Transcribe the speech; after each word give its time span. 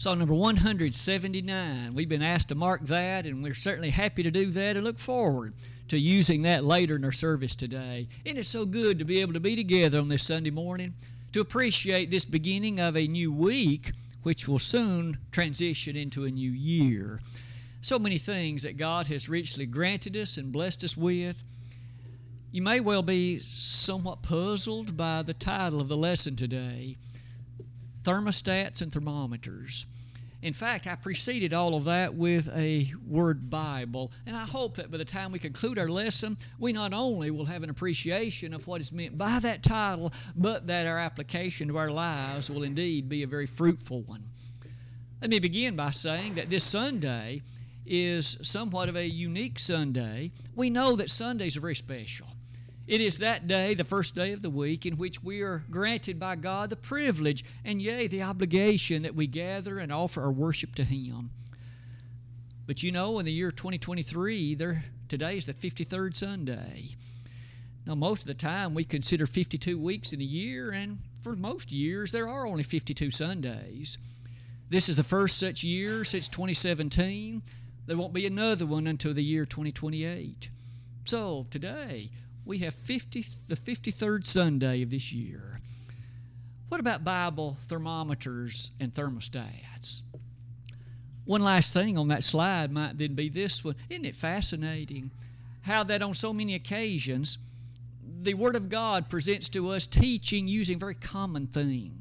Psalm 0.00 0.18
number 0.18 0.32
179. 0.32 1.90
We've 1.92 2.08
been 2.08 2.22
asked 2.22 2.48
to 2.48 2.54
mark 2.54 2.86
that, 2.86 3.26
and 3.26 3.42
we're 3.42 3.52
certainly 3.52 3.90
happy 3.90 4.22
to 4.22 4.30
do 4.30 4.46
that 4.46 4.74
and 4.74 4.82
look 4.82 4.98
forward 4.98 5.52
to 5.88 5.98
using 5.98 6.40
that 6.40 6.64
later 6.64 6.96
in 6.96 7.04
our 7.04 7.12
service 7.12 7.54
today. 7.54 8.08
And 8.24 8.38
it's 8.38 8.48
so 8.48 8.64
good 8.64 8.98
to 8.98 9.04
be 9.04 9.20
able 9.20 9.34
to 9.34 9.40
be 9.40 9.54
together 9.54 9.98
on 9.98 10.08
this 10.08 10.22
Sunday 10.22 10.48
morning 10.48 10.94
to 11.32 11.42
appreciate 11.42 12.10
this 12.10 12.24
beginning 12.24 12.80
of 12.80 12.96
a 12.96 13.06
new 13.06 13.30
week, 13.30 13.92
which 14.22 14.48
will 14.48 14.58
soon 14.58 15.18
transition 15.32 15.96
into 15.96 16.24
a 16.24 16.30
new 16.30 16.50
year. 16.50 17.20
So 17.82 17.98
many 17.98 18.16
things 18.16 18.62
that 18.62 18.78
God 18.78 19.08
has 19.08 19.28
richly 19.28 19.66
granted 19.66 20.16
us 20.16 20.38
and 20.38 20.50
blessed 20.50 20.82
us 20.82 20.96
with. 20.96 21.36
You 22.52 22.62
may 22.62 22.80
well 22.80 23.02
be 23.02 23.40
somewhat 23.40 24.22
puzzled 24.22 24.96
by 24.96 25.20
the 25.20 25.34
title 25.34 25.78
of 25.78 25.88
the 25.88 25.96
lesson 25.98 26.36
today 26.36 26.96
thermostats 28.02 28.82
and 28.82 28.92
thermometers. 28.92 29.86
In 30.42 30.54
fact, 30.54 30.86
I 30.86 30.94
preceded 30.94 31.52
all 31.52 31.74
of 31.74 31.84
that 31.84 32.14
with 32.14 32.48
a 32.56 32.90
word 33.06 33.50
Bible, 33.50 34.10
and 34.26 34.34
I 34.34 34.44
hope 34.44 34.76
that 34.76 34.90
by 34.90 34.96
the 34.96 35.04
time 35.04 35.32
we 35.32 35.38
conclude 35.38 35.78
our 35.78 35.88
lesson, 35.88 36.38
we 36.58 36.72
not 36.72 36.94
only 36.94 37.30
will 37.30 37.44
have 37.44 37.62
an 37.62 37.68
appreciation 37.68 38.54
of 38.54 38.66
what 38.66 38.80
is 38.80 38.90
meant 38.90 39.18
by 39.18 39.38
that 39.40 39.62
title, 39.62 40.12
but 40.34 40.66
that 40.68 40.86
our 40.86 40.98
application 40.98 41.68
to 41.68 41.76
our 41.76 41.90
lives 41.90 42.50
will 42.50 42.62
indeed 42.62 43.06
be 43.06 43.22
a 43.22 43.26
very 43.26 43.46
fruitful 43.46 44.00
one. 44.02 44.24
Let 45.20 45.28
me 45.28 45.40
begin 45.40 45.76
by 45.76 45.90
saying 45.90 46.36
that 46.36 46.48
this 46.48 46.64
Sunday 46.64 47.42
is 47.84 48.38
somewhat 48.40 48.88
of 48.88 48.96
a 48.96 49.06
unique 49.06 49.58
Sunday. 49.58 50.32
We 50.56 50.70
know 50.70 50.96
that 50.96 51.10
Sundays 51.10 51.58
are 51.58 51.60
very 51.60 51.74
special. 51.74 52.28
It 52.90 53.00
is 53.00 53.18
that 53.18 53.46
day, 53.46 53.74
the 53.74 53.84
first 53.84 54.16
day 54.16 54.32
of 54.32 54.42
the 54.42 54.50
week, 54.50 54.84
in 54.84 54.96
which 54.96 55.22
we 55.22 55.42
are 55.42 55.62
granted 55.70 56.18
by 56.18 56.34
God 56.34 56.70
the 56.70 56.76
privilege 56.76 57.44
and, 57.64 57.80
yea, 57.80 58.08
the 58.08 58.24
obligation 58.24 59.04
that 59.04 59.14
we 59.14 59.28
gather 59.28 59.78
and 59.78 59.92
offer 59.92 60.20
our 60.22 60.32
worship 60.32 60.74
to 60.74 60.82
Him. 60.82 61.30
But 62.66 62.82
you 62.82 62.90
know, 62.90 63.20
in 63.20 63.26
the 63.26 63.32
year 63.32 63.52
2023, 63.52 64.56
there, 64.56 64.86
today 65.08 65.36
is 65.36 65.46
the 65.46 65.54
53rd 65.54 66.16
Sunday. 66.16 66.96
Now, 67.86 67.94
most 67.94 68.22
of 68.22 68.26
the 68.26 68.34
time 68.34 68.74
we 68.74 68.82
consider 68.82 69.24
52 69.24 69.78
weeks 69.78 70.12
in 70.12 70.20
a 70.20 70.24
year, 70.24 70.72
and 70.72 70.98
for 71.20 71.36
most 71.36 71.70
years 71.70 72.10
there 72.10 72.28
are 72.28 72.44
only 72.44 72.64
52 72.64 73.12
Sundays. 73.12 73.98
This 74.68 74.88
is 74.88 74.96
the 74.96 75.04
first 75.04 75.38
such 75.38 75.62
year 75.62 76.02
since 76.04 76.26
2017. 76.26 77.40
There 77.86 77.96
won't 77.96 78.12
be 78.12 78.26
another 78.26 78.66
one 78.66 78.88
until 78.88 79.14
the 79.14 79.22
year 79.22 79.46
2028. 79.46 80.50
So, 81.04 81.46
today, 81.52 82.10
we 82.50 82.58
have 82.58 82.74
50, 82.74 83.24
the 83.46 83.54
53rd 83.54 84.26
Sunday 84.26 84.82
of 84.82 84.90
this 84.90 85.12
year. 85.12 85.60
What 86.68 86.80
about 86.80 87.04
Bible 87.04 87.56
thermometers 87.68 88.72
and 88.80 88.92
thermostats? 88.92 90.00
One 91.26 91.42
last 91.42 91.72
thing 91.72 91.96
on 91.96 92.08
that 92.08 92.24
slide 92.24 92.72
might 92.72 92.98
then 92.98 93.14
be 93.14 93.28
this 93.28 93.64
one. 93.64 93.76
Isn't 93.88 94.04
it 94.04 94.16
fascinating 94.16 95.12
how 95.62 95.84
that 95.84 96.02
on 96.02 96.12
so 96.12 96.32
many 96.32 96.56
occasions 96.56 97.38
the 98.20 98.34
Word 98.34 98.56
of 98.56 98.68
God 98.68 99.08
presents 99.08 99.48
to 99.50 99.68
us 99.68 99.86
teaching 99.86 100.48
using 100.48 100.76
very 100.76 100.96
common 100.96 101.46
things? 101.46 101.99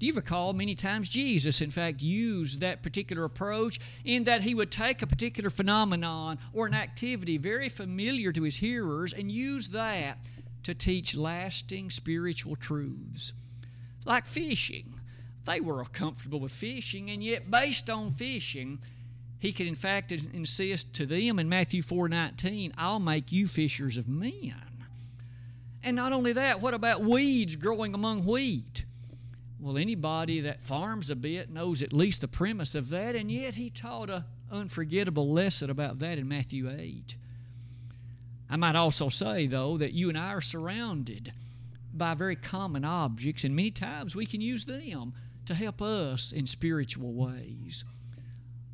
Do 0.00 0.06
you 0.06 0.14
recall 0.14 0.54
many 0.54 0.74
times 0.74 1.10
Jesus, 1.10 1.60
in 1.60 1.70
fact, 1.70 2.00
used 2.00 2.60
that 2.60 2.82
particular 2.82 3.22
approach 3.24 3.78
in 4.02 4.24
that 4.24 4.40
he 4.40 4.54
would 4.54 4.70
take 4.70 5.02
a 5.02 5.06
particular 5.06 5.50
phenomenon 5.50 6.38
or 6.54 6.66
an 6.66 6.72
activity 6.72 7.36
very 7.36 7.68
familiar 7.68 8.32
to 8.32 8.44
his 8.44 8.56
hearers 8.56 9.12
and 9.12 9.30
use 9.30 9.68
that 9.68 10.16
to 10.62 10.72
teach 10.72 11.14
lasting 11.14 11.90
spiritual 11.90 12.56
truths? 12.56 13.34
Like 14.06 14.24
fishing. 14.24 14.94
They 15.44 15.60
were 15.60 15.84
comfortable 15.84 16.40
with 16.40 16.52
fishing, 16.52 17.10
and 17.10 17.22
yet, 17.22 17.50
based 17.50 17.90
on 17.90 18.10
fishing, 18.10 18.78
he 19.38 19.52
could 19.52 19.66
in 19.66 19.74
fact 19.74 20.12
insist 20.12 20.94
to 20.94 21.04
them 21.04 21.38
in 21.38 21.46
Matthew 21.46 21.82
4:19, 21.82 22.72
"I'll 22.78 23.00
make 23.00 23.32
you 23.32 23.46
fishers 23.46 23.98
of 23.98 24.08
men." 24.08 24.86
And 25.82 25.94
not 25.94 26.12
only 26.12 26.32
that, 26.32 26.62
what 26.62 26.72
about 26.72 27.02
weeds 27.02 27.56
growing 27.56 27.92
among 27.92 28.24
wheat? 28.24 28.79
Well, 29.62 29.76
anybody 29.76 30.40
that 30.40 30.62
farms 30.62 31.10
a 31.10 31.16
bit 31.16 31.50
knows 31.50 31.82
at 31.82 31.92
least 31.92 32.22
the 32.22 32.28
premise 32.28 32.74
of 32.74 32.88
that, 32.88 33.14
and 33.14 33.30
yet 33.30 33.56
he 33.56 33.68
taught 33.68 34.08
an 34.08 34.24
unforgettable 34.50 35.30
lesson 35.30 35.68
about 35.68 35.98
that 35.98 36.18
in 36.18 36.26
Matthew 36.26 36.70
8. 36.70 37.14
I 38.48 38.56
might 38.56 38.74
also 38.74 39.10
say, 39.10 39.46
though, 39.46 39.76
that 39.76 39.92
you 39.92 40.08
and 40.08 40.16
I 40.16 40.28
are 40.28 40.40
surrounded 40.40 41.34
by 41.92 42.14
very 42.14 42.36
common 42.36 42.86
objects, 42.86 43.44
and 43.44 43.54
many 43.54 43.70
times 43.70 44.16
we 44.16 44.24
can 44.24 44.40
use 44.40 44.64
them 44.64 45.12
to 45.44 45.54
help 45.54 45.82
us 45.82 46.32
in 46.32 46.46
spiritual 46.46 47.12
ways, 47.12 47.84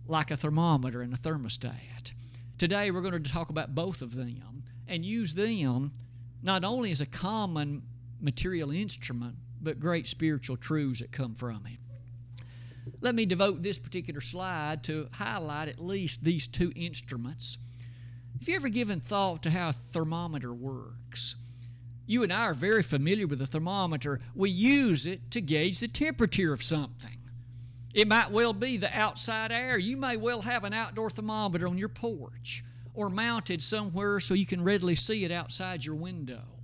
like 0.07 0.31
a 0.31 0.37
thermometer 0.37 1.03
and 1.03 1.13
a 1.13 1.17
thermostat. 1.17 2.13
Today 2.59 2.93
we're 2.93 3.01
going 3.01 3.21
to 3.21 3.33
talk 3.33 3.51
about 3.51 3.75
both 3.75 4.03
of 4.03 4.15
them 4.15 4.63
and 4.87 5.05
use 5.05 5.35
them 5.35 5.93
not 6.45 6.63
only 6.63 6.93
as 6.93 7.01
a 7.01 7.07
common 7.07 7.83
material 8.21 8.71
instrument, 8.71 9.35
but 9.67 9.81
great 9.81 10.07
spiritual 10.07 10.57
truths 10.57 11.01
that 11.01 11.11
come 11.11 11.35
from 11.35 11.65
him. 11.65 11.79
Let 13.01 13.17
me 13.17 13.27
devote 13.27 13.65
this 13.65 13.79
particular 13.79 14.21
slide 14.21 14.85
to 14.85 15.09
highlight 15.15 15.67
at 15.67 15.81
least 15.81 16.23
these 16.23 16.47
two 16.47 16.73
instruments. 16.77 17.59
Have 18.39 18.49
you 18.49 18.55
ever 18.55 18.69
given 18.69 19.01
thought 19.01 19.43
to 19.43 19.51
how 19.51 19.71
a 19.71 19.73
thermometer 19.73 20.55
works? 20.55 21.35
You 22.07 22.23
and 22.23 22.33
I 22.33 22.45
are 22.45 22.55
very 22.55 22.85
familiar 22.85 23.27
with 23.27 23.43
a 23.43 23.47
thermometer. 23.47 24.21
We 24.37 24.51
use 24.51 25.05
it 25.05 25.33
to 25.33 25.41
gauge 25.41 25.81
the 25.81 25.89
temperature 25.89 26.53
of 26.53 26.63
something. 26.63 27.19
It 27.93 28.07
might 28.07 28.31
well 28.31 28.53
be 28.53 28.77
the 28.77 28.97
outside 28.97 29.51
air. 29.51 29.79
You 29.79 29.97
may 29.97 30.17
well 30.17 30.43
have 30.43 30.63
an 30.63 30.75
outdoor 30.75 31.11
thermometer 31.11 31.67
on 31.67 31.77
your 31.77 31.89
porch 31.89 32.63
or 32.95 33.11
mounted 33.11 33.65
somewhere 33.65 34.21
so 34.21 34.33
you 34.33 34.47
can 34.47 34.63
readily 34.63 34.95
see 34.95 35.25
it 35.25 35.33
outside 35.33 35.85
your 35.85 35.97
window. 35.97 36.56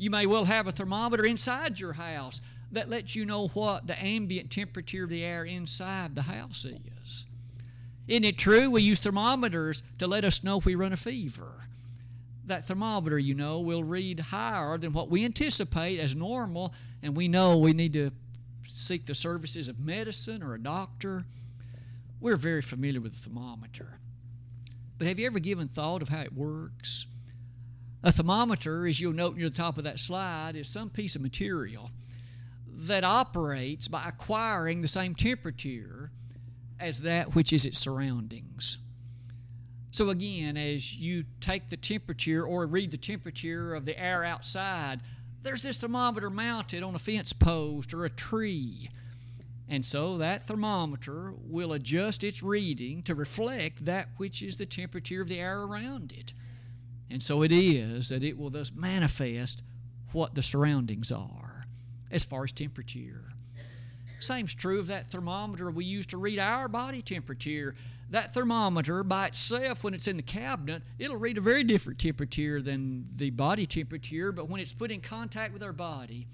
You 0.00 0.08
may 0.08 0.24
well 0.24 0.46
have 0.46 0.66
a 0.66 0.72
thermometer 0.72 1.26
inside 1.26 1.78
your 1.78 1.92
house 1.92 2.40
that 2.72 2.88
lets 2.88 3.14
you 3.14 3.26
know 3.26 3.48
what 3.48 3.86
the 3.86 4.02
ambient 4.02 4.50
temperature 4.50 5.04
of 5.04 5.10
the 5.10 5.22
air 5.22 5.44
inside 5.44 6.14
the 6.14 6.22
house 6.22 6.64
is. 6.64 7.26
Isn't 8.08 8.24
it 8.24 8.38
true? 8.38 8.70
We 8.70 8.80
use 8.80 8.98
thermometers 8.98 9.82
to 9.98 10.06
let 10.06 10.24
us 10.24 10.42
know 10.42 10.56
if 10.56 10.64
we 10.64 10.74
run 10.74 10.94
a 10.94 10.96
fever. 10.96 11.66
That 12.46 12.64
thermometer, 12.64 13.18
you 13.18 13.34
know, 13.34 13.60
will 13.60 13.84
read 13.84 14.20
higher 14.20 14.78
than 14.78 14.94
what 14.94 15.10
we 15.10 15.22
anticipate 15.22 16.00
as 16.00 16.16
normal, 16.16 16.72
and 17.02 17.14
we 17.14 17.28
know 17.28 17.58
we 17.58 17.74
need 17.74 17.92
to 17.92 18.10
seek 18.66 19.04
the 19.04 19.14
services 19.14 19.68
of 19.68 19.78
medicine 19.78 20.42
or 20.42 20.54
a 20.54 20.62
doctor. 20.62 21.26
We're 22.22 22.36
very 22.36 22.62
familiar 22.62 23.02
with 23.02 23.12
the 23.12 23.28
thermometer. 23.28 23.98
But 24.96 25.08
have 25.08 25.18
you 25.18 25.26
ever 25.26 25.40
given 25.40 25.68
thought 25.68 26.00
of 26.00 26.08
how 26.08 26.22
it 26.22 26.32
works? 26.32 27.04
A 28.02 28.10
thermometer, 28.10 28.86
as 28.86 29.00
you'll 29.00 29.12
note 29.12 29.36
near 29.36 29.50
the 29.50 29.54
top 29.54 29.76
of 29.76 29.84
that 29.84 30.00
slide, 30.00 30.56
is 30.56 30.68
some 30.68 30.88
piece 30.88 31.16
of 31.16 31.22
material 31.22 31.90
that 32.66 33.04
operates 33.04 33.88
by 33.88 34.08
acquiring 34.08 34.80
the 34.80 34.88
same 34.88 35.14
temperature 35.14 36.10
as 36.78 37.02
that 37.02 37.34
which 37.34 37.52
is 37.52 37.66
its 37.66 37.78
surroundings. 37.78 38.78
So, 39.90 40.08
again, 40.08 40.56
as 40.56 40.96
you 40.96 41.24
take 41.40 41.68
the 41.68 41.76
temperature 41.76 42.42
or 42.42 42.66
read 42.66 42.90
the 42.90 42.96
temperature 42.96 43.74
of 43.74 43.84
the 43.84 44.00
air 44.00 44.24
outside, 44.24 45.00
there's 45.42 45.62
this 45.62 45.76
thermometer 45.76 46.30
mounted 46.30 46.82
on 46.82 46.94
a 46.94 46.98
fence 46.98 47.32
post 47.32 47.92
or 47.92 48.04
a 48.04 48.10
tree. 48.10 48.88
And 49.68 49.84
so 49.84 50.16
that 50.18 50.46
thermometer 50.46 51.34
will 51.36 51.72
adjust 51.72 52.24
its 52.24 52.42
reading 52.42 53.02
to 53.02 53.14
reflect 53.14 53.84
that 53.84 54.08
which 54.16 54.42
is 54.42 54.56
the 54.56 54.66
temperature 54.66 55.20
of 55.20 55.28
the 55.28 55.38
air 55.38 55.62
around 55.62 56.12
it. 56.12 56.32
And 57.10 57.22
so 57.22 57.42
it 57.42 57.52
is 57.52 58.08
that 58.10 58.22
it 58.22 58.38
will 58.38 58.50
thus 58.50 58.72
manifest 58.72 59.62
what 60.12 60.34
the 60.34 60.42
surroundings 60.42 61.10
are 61.10 61.64
as 62.10 62.24
far 62.24 62.44
as 62.44 62.52
temperature. 62.52 63.32
Same's 64.18 64.54
true 64.54 64.78
of 64.78 64.86
that 64.88 65.08
thermometer 65.08 65.70
we 65.70 65.84
use 65.84 66.06
to 66.06 66.18
read 66.18 66.38
our 66.38 66.68
body 66.68 67.02
temperature. 67.02 67.74
That 68.10 68.34
thermometer 68.34 69.02
by 69.02 69.28
itself, 69.28 69.82
when 69.82 69.94
it's 69.94 70.08
in 70.08 70.16
the 70.16 70.22
cabinet, 70.22 70.82
it'll 70.98 71.16
read 71.16 71.38
a 71.38 71.40
very 71.40 71.62
different 71.62 71.98
temperature 71.98 72.60
than 72.60 73.06
the 73.16 73.30
body 73.30 73.66
temperature, 73.66 74.32
but 74.32 74.48
when 74.48 74.60
it's 74.60 74.72
put 74.72 74.90
in 74.90 75.00
contact 75.00 75.52
with 75.52 75.62
our 75.62 75.72
body, 75.72 76.26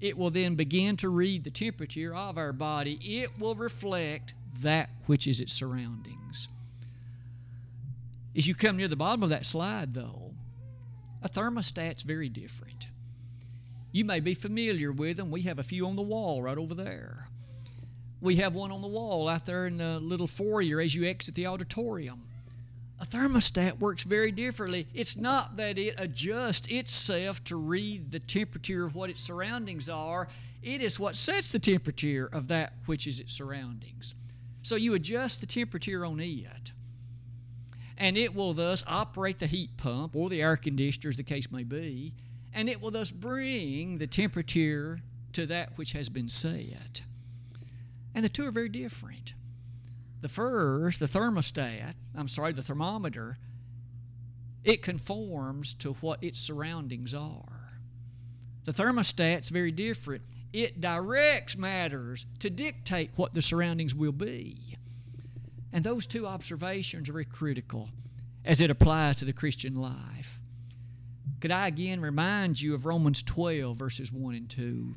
it 0.00 0.16
will 0.18 0.30
then 0.30 0.56
begin 0.56 0.96
to 0.96 1.08
read 1.08 1.44
the 1.44 1.50
temperature 1.50 2.14
of 2.14 2.38
our 2.38 2.52
body. 2.52 2.98
It 3.02 3.38
will 3.38 3.54
reflect 3.54 4.34
that 4.60 4.90
which 5.06 5.26
is 5.26 5.38
its 5.38 5.52
surroundings. 5.52 6.48
As 8.36 8.46
you 8.46 8.54
come 8.54 8.76
near 8.76 8.88
the 8.88 8.96
bottom 8.96 9.22
of 9.22 9.30
that 9.30 9.46
slide, 9.46 9.94
though, 9.94 10.34
a 11.22 11.28
thermostat's 11.28 12.02
very 12.02 12.28
different. 12.28 12.88
You 13.92 14.04
may 14.04 14.20
be 14.20 14.34
familiar 14.34 14.90
with 14.90 15.18
them. 15.18 15.30
We 15.30 15.42
have 15.42 15.58
a 15.58 15.62
few 15.62 15.86
on 15.86 15.96
the 15.96 16.02
wall 16.02 16.42
right 16.42 16.56
over 16.56 16.74
there. 16.74 17.28
We 18.20 18.36
have 18.36 18.54
one 18.54 18.72
on 18.72 18.80
the 18.80 18.88
wall 18.88 19.28
out 19.28 19.44
there 19.44 19.66
in 19.66 19.76
the 19.76 20.00
little 20.00 20.26
foyer 20.26 20.80
as 20.80 20.94
you 20.94 21.04
exit 21.04 21.34
the 21.34 21.46
auditorium. 21.46 22.22
A 23.00 23.04
thermostat 23.04 23.80
works 23.80 24.04
very 24.04 24.30
differently. 24.30 24.86
It's 24.94 25.16
not 25.16 25.56
that 25.56 25.76
it 25.76 25.96
adjusts 25.98 26.68
itself 26.68 27.42
to 27.44 27.56
read 27.56 28.12
the 28.12 28.20
temperature 28.20 28.84
of 28.84 28.94
what 28.94 29.10
its 29.10 29.20
surroundings 29.20 29.88
are. 29.88 30.28
It 30.62 30.80
is 30.80 31.00
what 31.00 31.16
sets 31.16 31.50
the 31.50 31.58
temperature 31.58 32.30
of 32.32 32.46
that 32.48 32.74
which 32.86 33.08
is 33.08 33.18
its 33.18 33.34
surroundings. 33.34 34.14
So 34.62 34.76
you 34.76 34.94
adjust 34.94 35.40
the 35.40 35.46
temperature 35.46 36.06
on 36.06 36.20
it, 36.20 36.72
and 38.02 38.18
it 38.18 38.34
will 38.34 38.52
thus 38.52 38.82
operate 38.88 39.38
the 39.38 39.46
heat 39.46 39.76
pump 39.76 40.16
or 40.16 40.28
the 40.28 40.42
air 40.42 40.56
conditioner, 40.56 41.08
as 41.08 41.16
the 41.16 41.22
case 41.22 41.52
may 41.52 41.62
be, 41.62 42.12
and 42.52 42.68
it 42.68 42.82
will 42.82 42.90
thus 42.90 43.12
bring 43.12 43.98
the 43.98 44.08
temperature 44.08 44.98
to 45.32 45.46
that 45.46 45.78
which 45.78 45.92
has 45.92 46.08
been 46.08 46.28
set. 46.28 47.02
And 48.12 48.24
the 48.24 48.28
two 48.28 48.44
are 48.44 48.50
very 48.50 48.68
different. 48.68 49.34
The 50.20 50.28
first, 50.28 50.98
the 50.98 51.06
thermostat, 51.06 51.94
I'm 52.16 52.26
sorry, 52.26 52.52
the 52.52 52.60
thermometer, 52.60 53.38
it 54.64 54.82
conforms 54.82 55.72
to 55.74 55.92
what 55.92 56.24
its 56.24 56.40
surroundings 56.40 57.14
are. 57.14 57.74
The 58.64 58.72
thermostat's 58.72 59.48
very 59.48 59.70
different. 59.70 60.22
It 60.52 60.80
directs 60.80 61.56
matters 61.56 62.26
to 62.40 62.50
dictate 62.50 63.12
what 63.14 63.32
the 63.32 63.42
surroundings 63.42 63.94
will 63.94 64.10
be. 64.10 64.76
And 65.72 65.84
those 65.84 66.06
two 66.06 66.26
observations 66.26 67.08
are 67.08 67.12
very 67.12 67.24
critical 67.24 67.88
as 68.44 68.60
it 68.60 68.70
applies 68.70 69.16
to 69.16 69.24
the 69.24 69.32
Christian 69.32 69.74
life. 69.74 70.40
Could 71.40 71.50
I 71.50 71.66
again 71.66 72.00
remind 72.00 72.60
you 72.60 72.74
of 72.74 72.86
Romans 72.86 73.22
12, 73.22 73.76
verses 73.76 74.12
1 74.12 74.34
and 74.34 74.50
2? 74.50 74.94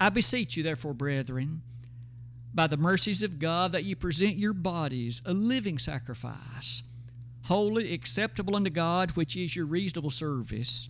I 0.00 0.08
beseech 0.08 0.56
you, 0.56 0.62
therefore, 0.62 0.94
brethren, 0.94 1.62
by 2.54 2.66
the 2.66 2.76
mercies 2.76 3.22
of 3.22 3.38
God, 3.38 3.72
that 3.72 3.84
ye 3.84 3.94
present 3.94 4.36
your 4.36 4.52
bodies 4.52 5.20
a 5.26 5.32
living 5.32 5.78
sacrifice, 5.78 6.82
holy, 7.44 7.92
acceptable 7.92 8.56
unto 8.56 8.70
God, 8.70 9.10
which 9.12 9.36
is 9.36 9.54
your 9.54 9.66
reasonable 9.66 10.10
service, 10.10 10.88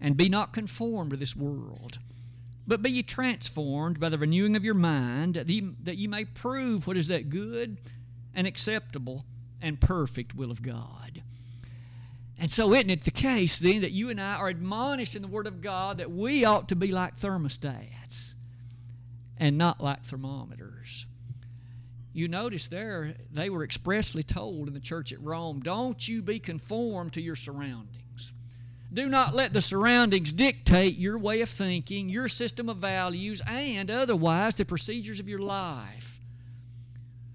and 0.00 0.16
be 0.16 0.28
not 0.28 0.52
conformed 0.52 1.12
to 1.12 1.16
this 1.16 1.34
world, 1.34 1.98
but 2.66 2.82
be 2.82 2.90
ye 2.90 3.02
transformed 3.02 4.00
by 4.00 4.08
the 4.08 4.18
renewing 4.18 4.56
of 4.56 4.64
your 4.64 4.74
mind, 4.74 5.34
that 5.34 5.48
ye, 5.48 6.06
may 6.06 6.24
prove 6.24 6.86
what 6.86 6.96
is 6.96 7.08
that 7.08 7.30
good 7.30 7.78
and 8.34 8.46
acceptable 8.46 9.24
and 9.62 9.80
perfect 9.80 10.34
will 10.34 10.50
of 10.50 10.62
God. 10.62 11.22
And 12.38 12.50
so, 12.50 12.74
isn't 12.74 12.90
it 12.90 13.04
the 13.04 13.10
case 13.10 13.58
then 13.58 13.80
that 13.80 13.92
you 13.92 14.10
and 14.10 14.20
I 14.20 14.34
are 14.34 14.48
admonished 14.48 15.16
in 15.16 15.22
the 15.22 15.28
Word 15.28 15.46
of 15.46 15.62
God 15.62 15.98
that 15.98 16.10
we 16.10 16.44
ought 16.44 16.68
to 16.68 16.76
be 16.76 16.92
like 16.92 17.18
thermostats 17.18 18.34
and 19.38 19.56
not 19.56 19.82
like 19.82 20.04
thermometers? 20.04 21.06
You 22.12 22.28
notice 22.28 22.66
there, 22.66 23.14
they 23.30 23.48
were 23.48 23.62
expressly 23.62 24.22
told 24.22 24.68
in 24.68 24.74
the 24.74 24.80
church 24.80 25.12
at 25.12 25.20
Rome 25.22 25.60
don't 25.60 26.06
you 26.06 26.22
be 26.22 26.38
conformed 26.38 27.12
to 27.14 27.22
your 27.22 27.36
surroundings. 27.36 28.05
Do 28.92 29.08
not 29.08 29.34
let 29.34 29.52
the 29.52 29.60
surroundings 29.60 30.32
dictate 30.32 30.96
your 30.96 31.18
way 31.18 31.40
of 31.40 31.48
thinking, 31.48 32.08
your 32.08 32.28
system 32.28 32.68
of 32.68 32.78
values, 32.78 33.42
and 33.46 33.90
otherwise 33.90 34.54
the 34.54 34.64
procedures 34.64 35.20
of 35.20 35.28
your 35.28 35.40
life. 35.40 36.20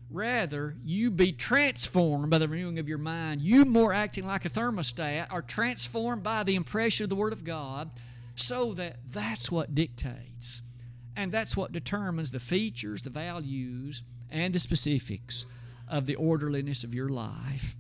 Rather, 0.10 0.76
you 0.84 1.10
be 1.10 1.32
transformed 1.32 2.30
by 2.30 2.38
the 2.38 2.48
renewing 2.48 2.80
of 2.80 2.90
your 2.90 2.98
mind. 2.98 3.42
You, 3.42 3.64
more 3.64 3.94
acting 3.94 4.26
like 4.26 4.44
a 4.44 4.50
thermostat, 4.50 5.28
are 5.30 5.42
transformed 5.42 6.24
by 6.24 6.44
the 6.44 6.56
impression 6.56 7.06
of 7.06 7.10
the 7.10 7.16
Word 7.16 7.34
of 7.34 7.44
God 7.44 7.92
so 8.36 8.74
that 8.74 8.98
that's 9.10 9.52
what 9.52 9.76
dictates. 9.76 10.62
And 11.16 11.32
that's 11.32 11.56
what 11.56 11.72
determines 11.72 12.32
the 12.32 12.40
features, 12.40 13.04
the 13.04 13.10
values, 13.10 14.04
and 14.30 14.54
the 14.54 14.60
specifics 14.60 15.46
of 15.88 16.06
the 16.08 16.16
orderliness 16.16 16.84
of 16.84 16.94
your 16.94 17.10
life. 17.10 17.76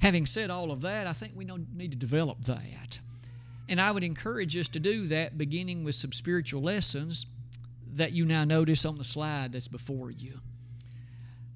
Having 0.00 0.26
said 0.26 0.50
all 0.50 0.70
of 0.70 0.80
that, 0.80 1.06
I 1.06 1.12
think 1.12 1.32
we 1.34 1.44
need 1.44 1.90
to 1.90 1.96
develop 1.96 2.44
that. 2.44 3.00
And 3.68 3.80
I 3.80 3.90
would 3.92 4.02
encourage 4.02 4.56
us 4.56 4.68
to 4.68 4.80
do 4.80 5.06
that 5.08 5.38
beginning 5.38 5.84
with 5.84 5.94
some 5.94 6.12
spiritual 6.12 6.62
lessons 6.62 7.26
that 7.94 8.12
you 8.12 8.24
now 8.24 8.44
notice 8.44 8.84
on 8.84 8.98
the 8.98 9.04
slide 9.04 9.52
that's 9.52 9.68
before 9.68 10.10
you. 10.10 10.40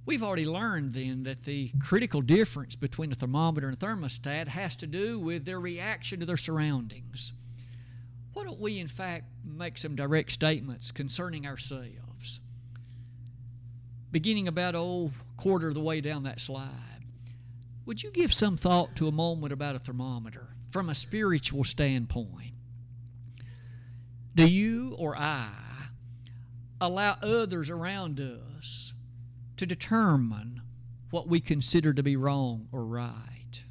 We've 0.07 0.23
already 0.23 0.47
learned 0.47 0.93
then 0.93 1.23
that 1.23 1.45
the 1.45 1.71
critical 1.81 2.21
difference 2.21 2.77
between 2.77 3.11
a 3.11 3.15
thermometer 3.15 3.69
and 3.69 3.77
a 3.77 3.87
thermostat 3.87 4.49
has 4.49 4.77
to 4.77 4.87
do 4.87 5.19
with 5.19 5.47
their 5.47 5.59
reaction 5.59 6.21
to 6.21 6.27
their 6.27 6.37
surroundings. 6.37 7.33
Why 8.35 8.45
don't 8.45 8.61
we, 8.61 8.79
in 8.79 8.89
fact, 8.89 9.25
make 9.45 9.79
some 9.79 9.97
direct 9.97 10.33
statements 10.33 10.93
concerning 10.93 11.47
ourselves? 11.47 12.41
Beginning 14.11 14.47
about, 14.47 14.75
oh, 14.75 15.13
quarter 15.37 15.69
of 15.69 15.75
the 15.75 15.81
way 15.81 16.01
down 16.03 16.25
that 16.25 16.41
slide, 16.41 16.94
would 17.87 18.03
you 18.03 18.11
give 18.11 18.33
some 18.33 18.57
thought 18.57 18.97
to 18.97 19.09
a 19.09 19.13
moment 19.13 19.53
about 19.53 19.77
a 19.77 19.79
thermometer 19.79 20.49
from 20.71 20.89
a 20.89 20.95
spiritual 20.95 21.65
standpoint? 21.65 22.55
Do 24.35 24.49
you 24.49 24.95
or 24.99 25.17
I 25.17 25.49
allow 26.81 27.17
others 27.23 27.71
around 27.71 28.21
us 28.21 28.95
to 29.57 29.67
determine 29.67 30.63
what 31.11 31.29
we 31.29 31.41
consider 31.41 31.93
to 31.93 32.03
be 32.03 32.17
wrong 32.17 32.69
or 32.73 32.85
right? 32.85 33.63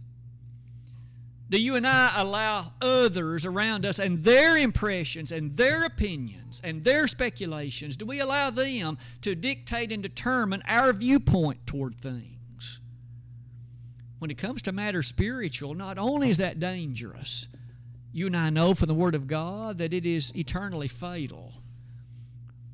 Do 1.50 1.62
you 1.62 1.76
and 1.76 1.86
I 1.86 2.14
allow 2.16 2.74
others 2.82 3.46
around 3.46 3.86
us 3.86 4.00
and 4.00 4.24
their 4.24 4.58
impressions 4.58 5.32
and 5.32 5.52
their 5.52 5.86
opinions 5.86 6.62
and 6.64 6.84
their 6.84 7.06
speculations, 7.06 7.98
do 7.98 8.06
we 8.06 8.20
allow 8.20 8.50
them 8.50 8.98
to 9.22 9.36
dictate 9.36 9.92
and 9.92 10.02
determine 10.02 10.64
our 10.68 10.94
viewpoint 10.94 11.68
toward 11.68 12.00
things? 12.00 12.34
When 14.24 14.32
it 14.32 14.38
comes 14.38 14.62
to 14.62 14.72
matters 14.72 15.08
spiritual, 15.08 15.74
not 15.74 15.98
only 15.98 16.30
is 16.30 16.38
that 16.38 16.58
dangerous, 16.58 17.50
you 18.14 18.28
and 18.28 18.38
I 18.38 18.52
know 18.52 18.74
from 18.74 18.88
the 18.88 18.94
Word 18.94 19.16
of 19.16 19.28
God 19.28 19.80
that 19.80 19.94
it 19.94 20.06
is 20.06 20.34
eternally 20.34 20.88
fatal. 20.88 21.56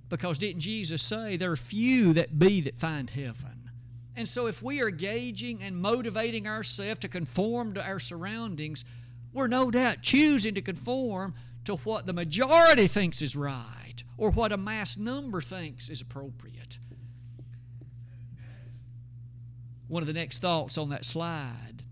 Because 0.09 0.37
didn't 0.37 0.59
Jesus 0.59 1.01
say 1.01 1.37
there 1.37 1.51
are 1.51 1.57
few 1.57 2.13
that 2.13 2.37
be 2.37 2.61
that 2.61 2.77
find 2.77 3.09
heaven? 3.09 3.71
And 4.15 4.29
so 4.29 4.45
if 4.45 4.61
we 4.61 4.79
are 4.79 4.91
gauging 4.91 5.63
and 5.63 5.75
motivating 5.75 6.47
ourselves 6.47 6.99
to 6.99 7.07
conform 7.07 7.73
to 7.73 7.83
our 7.83 7.97
surroundings, 7.97 8.85
we're 9.33 9.47
no 9.47 9.71
doubt 9.71 10.03
choosing 10.03 10.53
to 10.53 10.61
conform 10.61 11.33
to 11.65 11.77
what 11.77 12.05
the 12.05 12.13
majority 12.13 12.85
thinks 12.85 13.23
is 13.23 13.35
right 13.35 14.03
or 14.17 14.29
what 14.29 14.51
a 14.51 14.57
mass 14.57 14.97
number 14.97 15.41
thinks 15.41 15.89
is 15.89 15.99
appropriate. 15.99 16.77
One 19.89 20.01
of 20.03 20.07
the 20.07 20.13
next 20.13 20.39
thoughts 20.39 20.77
on 20.77 20.89
that 20.89 21.03
slide 21.03 21.83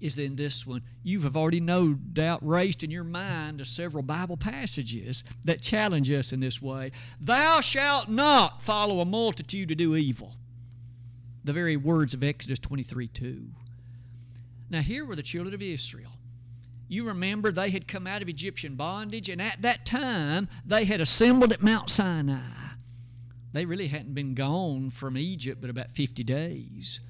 is 0.00 0.14
then 0.14 0.36
this 0.36 0.66
one. 0.66 0.82
You 1.02 1.22
have 1.22 1.36
already 1.36 1.60
no 1.60 1.92
doubt 1.94 2.46
raised 2.46 2.82
in 2.82 2.90
your 2.90 3.04
mind 3.04 3.66
several 3.66 4.02
Bible 4.02 4.36
passages 4.36 5.24
that 5.44 5.60
challenge 5.60 6.10
us 6.10 6.32
in 6.32 6.40
this 6.40 6.62
way. 6.62 6.92
Thou 7.20 7.60
shalt 7.60 8.08
not 8.08 8.62
follow 8.62 9.00
a 9.00 9.04
multitude 9.04 9.68
to 9.68 9.74
do 9.74 9.96
evil. 9.96 10.36
The 11.44 11.52
very 11.52 11.76
words 11.76 12.14
of 12.14 12.22
Exodus 12.22 12.58
23 12.60 13.08
2. 13.08 13.46
Now, 14.70 14.80
here 14.80 15.04
were 15.04 15.16
the 15.16 15.22
children 15.22 15.54
of 15.54 15.62
Israel. 15.62 16.12
You 16.88 17.04
remember 17.04 17.50
they 17.50 17.70
had 17.70 17.88
come 17.88 18.06
out 18.06 18.22
of 18.22 18.28
Egyptian 18.28 18.76
bondage, 18.76 19.28
and 19.28 19.42
at 19.42 19.62
that 19.62 19.84
time 19.84 20.48
they 20.64 20.84
had 20.84 21.00
assembled 21.00 21.52
at 21.52 21.62
Mount 21.62 21.90
Sinai. 21.90 22.40
They 23.52 23.64
really 23.64 23.88
hadn't 23.88 24.14
been 24.14 24.34
gone 24.34 24.90
from 24.90 25.16
Egypt 25.16 25.60
but 25.60 25.70
about 25.70 25.90
50 25.92 26.22
days. 26.22 27.00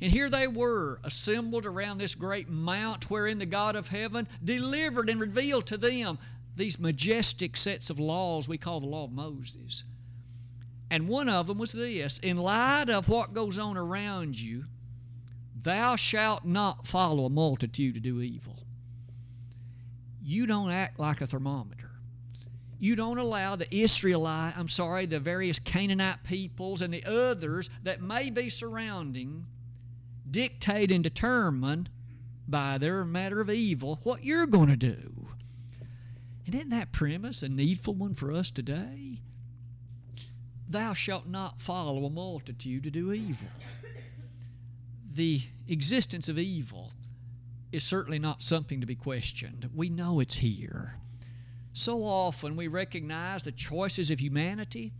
And 0.00 0.10
here 0.10 0.28
they 0.28 0.48
were, 0.48 1.00
assembled 1.04 1.66
around 1.66 1.98
this 1.98 2.14
great 2.14 2.48
mount 2.48 3.10
wherein 3.10 3.38
the 3.38 3.46
God 3.46 3.76
of 3.76 3.88
heaven 3.88 4.28
delivered 4.42 5.08
and 5.08 5.20
revealed 5.20 5.66
to 5.66 5.78
them 5.78 6.18
these 6.56 6.78
majestic 6.78 7.56
sets 7.56 7.90
of 7.90 7.98
laws 7.98 8.48
we 8.48 8.58
call 8.58 8.80
the 8.80 8.86
Law 8.86 9.04
of 9.04 9.12
Moses. 9.12 9.84
And 10.90 11.08
one 11.08 11.28
of 11.28 11.46
them 11.46 11.58
was 11.58 11.72
this 11.72 12.18
In 12.18 12.36
light 12.36 12.90
of 12.90 13.08
what 13.08 13.34
goes 13.34 13.58
on 13.58 13.76
around 13.76 14.40
you, 14.40 14.66
thou 15.56 15.96
shalt 15.96 16.44
not 16.44 16.86
follow 16.86 17.24
a 17.24 17.30
multitude 17.30 17.94
to 17.94 18.00
do 18.00 18.20
evil. 18.20 18.64
You 20.22 20.46
don't 20.46 20.70
act 20.70 20.98
like 20.98 21.20
a 21.20 21.26
thermometer. 21.26 21.90
You 22.78 22.96
don't 22.96 23.18
allow 23.18 23.56
the 23.56 23.74
Israelite, 23.74 24.56
I'm 24.58 24.68
sorry, 24.68 25.06
the 25.06 25.20
various 25.20 25.58
Canaanite 25.58 26.22
peoples 26.24 26.82
and 26.82 26.92
the 26.92 27.04
others 27.04 27.70
that 27.82 28.02
may 28.02 28.30
be 28.30 28.50
surrounding 28.50 29.46
dictate 30.30 30.90
and 30.90 31.04
determine 31.04 31.88
by 32.46 32.78
their 32.78 33.04
matter 33.04 33.40
of 33.40 33.50
evil 33.50 34.00
what 34.02 34.24
you're 34.24 34.46
going 34.46 34.68
to 34.68 34.76
do. 34.76 35.28
And 36.46 36.54
isn't 36.54 36.70
that 36.70 36.92
premise 36.92 37.42
a 37.42 37.48
needful 37.48 37.94
one 37.94 38.14
for 38.14 38.32
us 38.32 38.50
today? 38.50 39.20
Thou 40.68 40.92
shalt 40.92 41.26
not 41.26 41.60
follow 41.60 42.04
a 42.04 42.10
multitude 42.10 42.84
to 42.84 42.90
do 42.90 43.12
evil. 43.12 43.48
The 45.12 45.42
existence 45.68 46.28
of 46.28 46.38
evil 46.38 46.92
is 47.70 47.84
certainly 47.84 48.18
not 48.18 48.42
something 48.42 48.80
to 48.80 48.86
be 48.86 48.94
questioned. 48.94 49.70
We 49.74 49.88
know 49.88 50.20
it's 50.20 50.36
here. 50.36 50.96
So 51.72 52.04
often 52.04 52.56
we 52.56 52.68
recognize 52.68 53.42
the 53.42 53.52
choices 53.52 54.10
of 54.10 54.20
humanity 54.20 54.92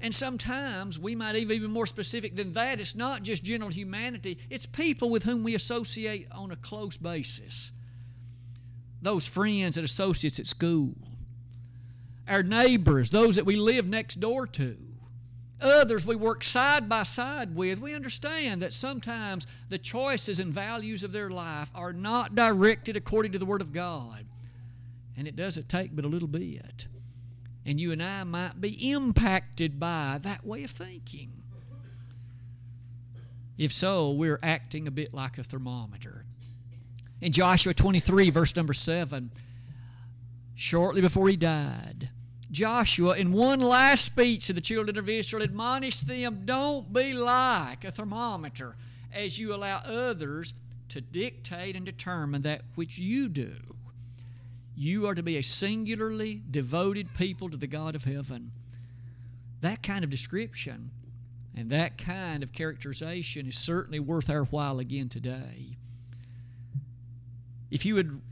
and 0.00 0.14
sometimes 0.14 0.98
we 0.98 1.14
might 1.14 1.36
even 1.36 1.60
be 1.60 1.66
more 1.68 1.86
specific 1.86 2.34
than 2.34 2.52
that. 2.52 2.80
It's 2.80 2.94
not 2.94 3.22
just 3.22 3.44
general 3.44 3.70
humanity, 3.70 4.38
it's 4.48 4.66
people 4.66 5.10
with 5.10 5.24
whom 5.24 5.42
we 5.42 5.54
associate 5.54 6.28
on 6.32 6.50
a 6.50 6.56
close 6.56 6.96
basis. 6.96 7.72
Those 9.02 9.26
friends 9.26 9.76
and 9.76 9.84
associates 9.84 10.38
at 10.38 10.46
school, 10.46 10.94
our 12.28 12.42
neighbors, 12.42 13.10
those 13.10 13.36
that 13.36 13.46
we 13.46 13.56
live 13.56 13.86
next 13.86 14.20
door 14.20 14.46
to, 14.46 14.76
others 15.60 16.06
we 16.06 16.16
work 16.16 16.42
side 16.44 16.88
by 16.88 17.02
side 17.02 17.54
with, 17.54 17.80
we 17.80 17.94
understand 17.94 18.62
that 18.62 18.74
sometimes 18.74 19.46
the 19.68 19.78
choices 19.78 20.40
and 20.40 20.52
values 20.52 21.04
of 21.04 21.12
their 21.12 21.30
life 21.30 21.70
are 21.74 21.92
not 21.92 22.34
directed 22.34 22.96
according 22.96 23.32
to 23.32 23.38
the 23.38 23.46
Word 23.46 23.60
of 23.60 23.72
God. 23.72 24.26
And 25.16 25.28
it 25.28 25.36
doesn't 25.36 25.68
take 25.68 25.94
but 25.94 26.04
a 26.04 26.08
little 26.08 26.28
bit. 26.28 26.86
And 27.64 27.80
you 27.80 27.92
and 27.92 28.02
I 28.02 28.24
might 28.24 28.60
be 28.60 28.90
impacted 28.90 29.78
by 29.78 30.18
that 30.22 30.46
way 30.46 30.64
of 30.64 30.70
thinking. 30.70 31.32
If 33.58 33.72
so, 33.72 34.10
we're 34.10 34.40
acting 34.42 34.86
a 34.88 34.90
bit 34.90 35.12
like 35.12 35.36
a 35.36 35.44
thermometer. 35.44 36.24
In 37.20 37.32
Joshua 37.32 37.74
23, 37.74 38.30
verse 38.30 38.56
number 38.56 38.72
7, 38.72 39.30
shortly 40.54 41.02
before 41.02 41.28
he 41.28 41.36
died, 41.36 42.08
Joshua, 42.50 43.16
in 43.16 43.32
one 43.32 43.60
last 43.60 44.06
speech 44.06 44.46
to 44.46 44.52
the 44.52 44.62
children 44.62 44.96
of 44.96 45.08
Israel, 45.08 45.42
admonished 45.42 46.08
them 46.08 46.42
don't 46.46 46.92
be 46.92 47.12
like 47.12 47.84
a 47.84 47.90
thermometer 47.90 48.76
as 49.12 49.38
you 49.38 49.54
allow 49.54 49.82
others 49.84 50.54
to 50.88 51.00
dictate 51.00 51.76
and 51.76 51.84
determine 51.84 52.42
that 52.42 52.62
which 52.74 52.98
you 52.98 53.28
do. 53.28 53.56
You 54.80 55.06
are 55.08 55.14
to 55.14 55.22
be 55.22 55.36
a 55.36 55.42
singularly 55.42 56.40
devoted 56.50 57.12
people 57.12 57.50
to 57.50 57.58
the 57.58 57.66
God 57.66 57.94
of 57.94 58.04
heaven. 58.04 58.52
That 59.60 59.82
kind 59.82 60.02
of 60.02 60.08
description 60.08 60.90
and 61.54 61.68
that 61.68 61.98
kind 61.98 62.42
of 62.42 62.54
characterization 62.54 63.46
is 63.46 63.58
certainly 63.58 64.00
worth 64.00 64.30
our 64.30 64.44
while 64.44 64.78
again 64.78 65.10
today. 65.10 65.76
If 67.70 67.84
you 67.84 67.94
would 67.96 68.22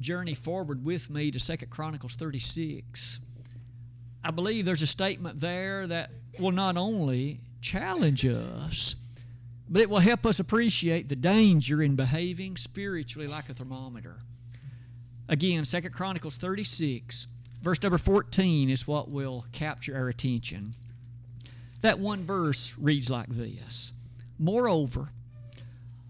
journey 0.00 0.34
forward 0.34 0.84
with 0.84 1.08
me 1.08 1.30
to 1.30 1.40
Second 1.40 1.70
Chronicles 1.70 2.14
36, 2.14 3.18
I 4.22 4.30
believe 4.32 4.66
there's 4.66 4.82
a 4.82 4.86
statement 4.86 5.40
there 5.40 5.86
that 5.86 6.10
will 6.38 6.52
not 6.52 6.76
only 6.76 7.40
challenge 7.62 8.26
us, 8.26 8.96
but 9.66 9.80
it 9.80 9.88
will 9.88 10.00
help 10.00 10.26
us 10.26 10.40
appreciate 10.40 11.08
the 11.08 11.16
danger 11.16 11.82
in 11.82 11.96
behaving 11.96 12.58
spiritually 12.58 13.26
like 13.26 13.48
a 13.48 13.54
thermometer. 13.54 14.18
Again, 15.30 15.64
Second 15.64 15.92
Chronicles 15.92 16.36
36, 16.36 17.28
verse 17.62 17.80
number 17.84 17.98
14 17.98 18.68
is 18.68 18.88
what 18.88 19.08
will 19.08 19.46
capture 19.52 19.94
our 19.94 20.08
attention. 20.08 20.72
That 21.82 22.00
one 22.00 22.24
verse 22.24 22.74
reads 22.76 23.08
like 23.08 23.28
this 23.28 23.92
Moreover, 24.40 25.10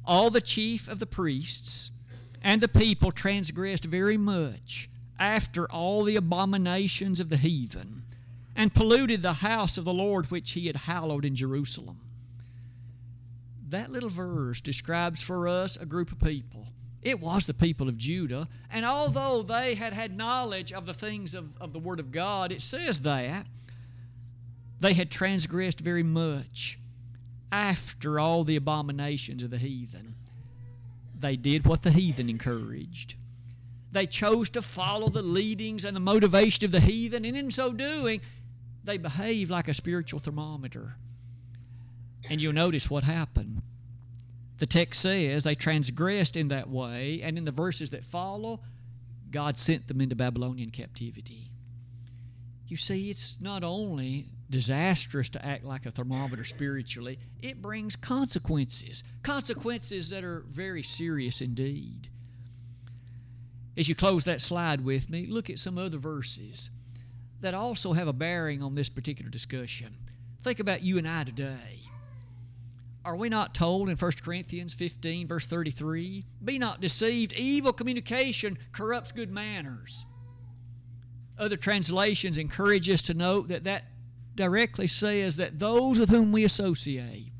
all 0.07 0.31
the 0.31 0.41
chief 0.41 0.89
of 0.89 1.01
the 1.01 1.07
priests 1.07 1.91
and 2.41 2.63
the 2.63 2.67
people 2.69 3.13
transgressed 3.13 3.85
very 3.85 4.17
much 4.17 4.89
after 5.19 5.71
all 5.71 6.03
the 6.03 6.17
abominations 6.17 7.21
of 7.21 7.29
the 7.29 7.37
heathen, 7.37 8.03
and 8.57 8.73
polluted 8.73 9.21
the 9.21 9.35
house 9.35 9.77
of 9.77 9.85
the 9.85 9.93
Lord 9.93 10.31
which 10.31 10.53
he 10.53 10.67
had 10.67 10.77
hallowed 10.77 11.27
in 11.27 11.37
Jerusalem. 11.37 12.01
That 13.69 13.93
little 13.93 14.09
verse 14.09 14.63
describes 14.63 15.21
for 15.21 15.47
us 15.47 15.77
a 15.77 15.85
group 15.85 16.11
of 16.11 16.21
people. 16.21 16.69
It 17.03 17.21
was 17.21 17.47
the 17.47 17.55
people 17.55 17.89
of 17.89 17.97
Judah, 17.97 18.49
and 18.71 18.85
although 18.85 19.43
they 19.43 19.75
had 19.75 19.95
had 19.95 20.17
knowledge 20.17 20.73
of 20.73 20.85
the 20.85 20.93
things 20.93 21.35
of, 21.35 21.57
of 21.61 21.73
the 21.73 21.79
Word 21.79 21.99
of 21.99 22.13
God, 22.13 22.53
it 22.53 22.61
says 22.61 23.01
that 23.01 23.47
they 24.81 24.93
had 24.93 25.11
transgressed 25.11 25.81
very 25.81 26.03
much 26.03 26.79
after 27.51 28.21
all 28.21 28.45
the 28.45 28.57
abominations 28.57 29.43
of 29.43 29.51
the 29.51 29.59
heathen. 29.59 30.15
They 31.19 31.37
did 31.37 31.67
what 31.67 31.83
the 31.83 31.91
heathen 31.91 32.29
encouraged. 32.29 33.15
They 33.93 34.07
chose 34.07 34.49
to 34.51 34.63
follow 34.63 35.09
the 35.09 35.23
leadings 35.23 35.85
and 35.85 35.97
the 35.97 36.01
motivation 36.01 36.65
of 36.65 36.73
the 36.73 36.81
heathen, 36.81 37.25
and 37.25 37.37
in 37.37 37.51
so 37.51 37.73
doing, 37.73 38.21
they 38.85 38.99
behaved 38.99 39.51
like 39.51 39.69
a 39.69 39.75
spiritual 39.75 40.21
thermometer. 40.21 40.97
And 42.29 42.41
you'll 42.41 42.53
notice 42.53 42.91
what 42.91 43.05
happened. 43.05 43.63
The 44.61 44.67
text 44.67 45.01
says 45.01 45.43
they 45.43 45.55
transgressed 45.55 46.37
in 46.37 46.49
that 46.49 46.69
way, 46.69 47.23
and 47.23 47.39
in 47.39 47.47
the 47.47 47.51
verses 47.51 47.91
that 47.91 48.05
follow, 48.05 48.61
God 49.31 49.59
sent 49.59 49.89
them 49.89 50.03
into 50.03 50.15
Babylonian 50.15 50.71
captivity. 50.71 51.51
You 52.67 52.77
see, 52.77 53.09
it's 53.09 53.41
not 53.41 53.65
only 53.65 54.29
disastrous 54.51 55.31
to 55.31 55.45
act 55.45 55.65
like 55.65 55.87
a 55.87 55.91
thermometer 55.91 56.45
spiritually, 56.45 57.19
it 57.41 57.63
brings 57.63 57.97
consequences. 57.97 59.03
Consequences 59.23 60.11
that 60.11 60.25
are 60.25 60.45
very 60.47 60.83
serious 60.83 61.41
indeed. 61.41 62.11
As 63.79 63.89
you 63.89 63.95
close 63.95 64.25
that 64.25 64.43
slide 64.43 64.85
with 64.85 65.09
me, 65.09 65.25
look 65.27 65.49
at 65.49 65.59
some 65.59 65.79
other 65.79 65.97
verses 65.97 66.69
that 67.41 67.55
also 67.55 67.95
have 67.95 68.09
a 68.09 68.13
bearing 68.13 68.63
on 68.63 68.75
this 68.75 68.91
particular 68.91 69.31
discussion. 69.31 69.97
Think 70.43 70.61
about 70.61 70.83
you 70.83 70.99
and 70.99 71.09
I 71.09 71.25
today. 71.25 71.80
Are 73.11 73.17
we 73.17 73.29
not 73.29 73.55
told 73.55 73.89
in 73.89 73.97
1 73.97 74.13
Corinthians 74.23 74.73
15, 74.73 75.27
verse 75.27 75.45
33? 75.45 76.25
Be 76.45 76.61
not 76.61 76.81
deceived, 76.81 77.33
evil 77.33 77.73
communication 77.73 78.57
corrupts 78.71 79.11
good 79.11 79.33
manners. 79.33 80.07
Other 81.37 81.57
translations 81.57 82.39
encourage 82.39 82.89
us 82.89 83.03
to 83.03 83.15
note 83.15 83.49
that 83.49 83.65
that 83.65 83.87
directly 84.37 84.87
says 84.87 85.35
that 85.39 85.59
those 85.59 85.99
with 85.99 86.11
whom 86.11 86.31
we 86.31 86.45
associate 86.45 87.33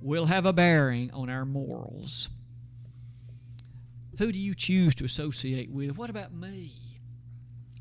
will 0.00 0.26
have 0.26 0.46
a 0.46 0.52
bearing 0.52 1.10
on 1.10 1.28
our 1.28 1.44
morals. 1.44 2.28
Who 4.18 4.30
do 4.30 4.38
you 4.38 4.54
choose 4.54 4.94
to 4.94 5.04
associate 5.04 5.72
with? 5.72 5.98
What 5.98 6.08
about 6.08 6.32
me? 6.32 7.00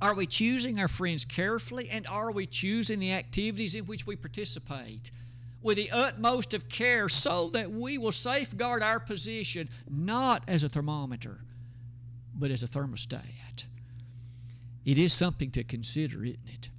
Are 0.01 0.15
we 0.15 0.25
choosing 0.25 0.79
our 0.79 0.87
friends 0.87 1.25
carefully 1.25 1.91
and 1.91 2.07
are 2.07 2.31
we 2.31 2.47
choosing 2.47 2.97
the 2.97 3.13
activities 3.13 3.75
in 3.75 3.85
which 3.85 4.07
we 4.07 4.15
participate 4.15 5.11
with 5.61 5.77
the 5.77 5.91
utmost 5.91 6.53
of 6.53 6.69
care 6.69 7.09
so 7.09 7.49
that 7.49 7.71
we 7.71 7.97
will 7.97 8.11
safeguard 8.11 8.81
our 8.81 8.99
position 8.99 9.69
not 9.89 10.43
as 10.47 10.63
a 10.63 10.69
thermometer 10.69 11.41
but 12.33 12.51
as 12.51 12.63
a 12.63 12.67
thermostat? 12.67 13.65
It 14.85 14.97
is 14.97 15.11
something 15.13 15.51
to 15.51 15.63
consider, 15.63 16.23
isn't 16.23 16.47
it? 16.47 16.69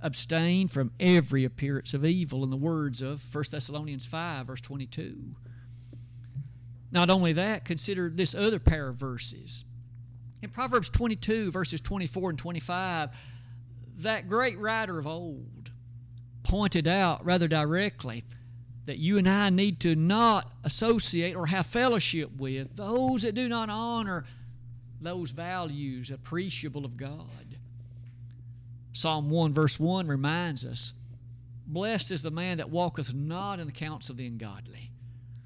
abstain 0.00 0.68
from 0.68 0.92
every 1.00 1.44
appearance 1.44 1.92
of 1.94 2.04
evil 2.04 2.44
in 2.44 2.50
the 2.50 2.56
words 2.56 3.02
of 3.02 3.22
1 3.34 3.44
Thessalonians 3.50 4.06
5 4.06 4.46
verse 4.46 4.60
22. 4.60 5.34
Not 6.90 7.10
only 7.10 7.32
that, 7.34 7.64
consider 7.64 8.08
this 8.08 8.34
other 8.34 8.58
pair 8.58 8.88
of 8.88 8.96
verses. 8.96 9.64
In 10.40 10.50
Proverbs 10.50 10.88
22 10.88 11.50
verses 11.50 11.80
24 11.80 12.30
and 12.30 12.38
25, 12.38 13.10
that 13.98 14.28
great 14.28 14.58
writer 14.58 14.98
of 14.98 15.06
old 15.06 15.57
pointed 16.48 16.88
out 16.88 17.24
rather 17.24 17.46
directly 17.46 18.24
that 18.86 18.98
you 18.98 19.18
and 19.18 19.28
I 19.28 19.50
need 19.50 19.80
to 19.80 19.94
not 19.94 20.50
associate 20.64 21.36
or 21.36 21.46
have 21.46 21.66
fellowship 21.66 22.30
with 22.38 22.74
those 22.74 23.22
that 23.22 23.34
do 23.34 23.48
not 23.48 23.68
honor 23.68 24.24
those 25.00 25.30
values 25.30 26.10
appreciable 26.10 26.84
of 26.84 26.96
God. 26.96 27.58
Psalm 28.92 29.30
1, 29.30 29.52
verse 29.52 29.78
1 29.78 30.08
reminds 30.08 30.64
us 30.64 30.94
Blessed 31.66 32.10
is 32.10 32.22
the 32.22 32.30
man 32.30 32.56
that 32.56 32.70
walketh 32.70 33.12
not 33.12 33.60
in 33.60 33.66
the 33.66 33.72
counts 33.72 34.08
of 34.08 34.16
the 34.16 34.26
ungodly, 34.26 34.90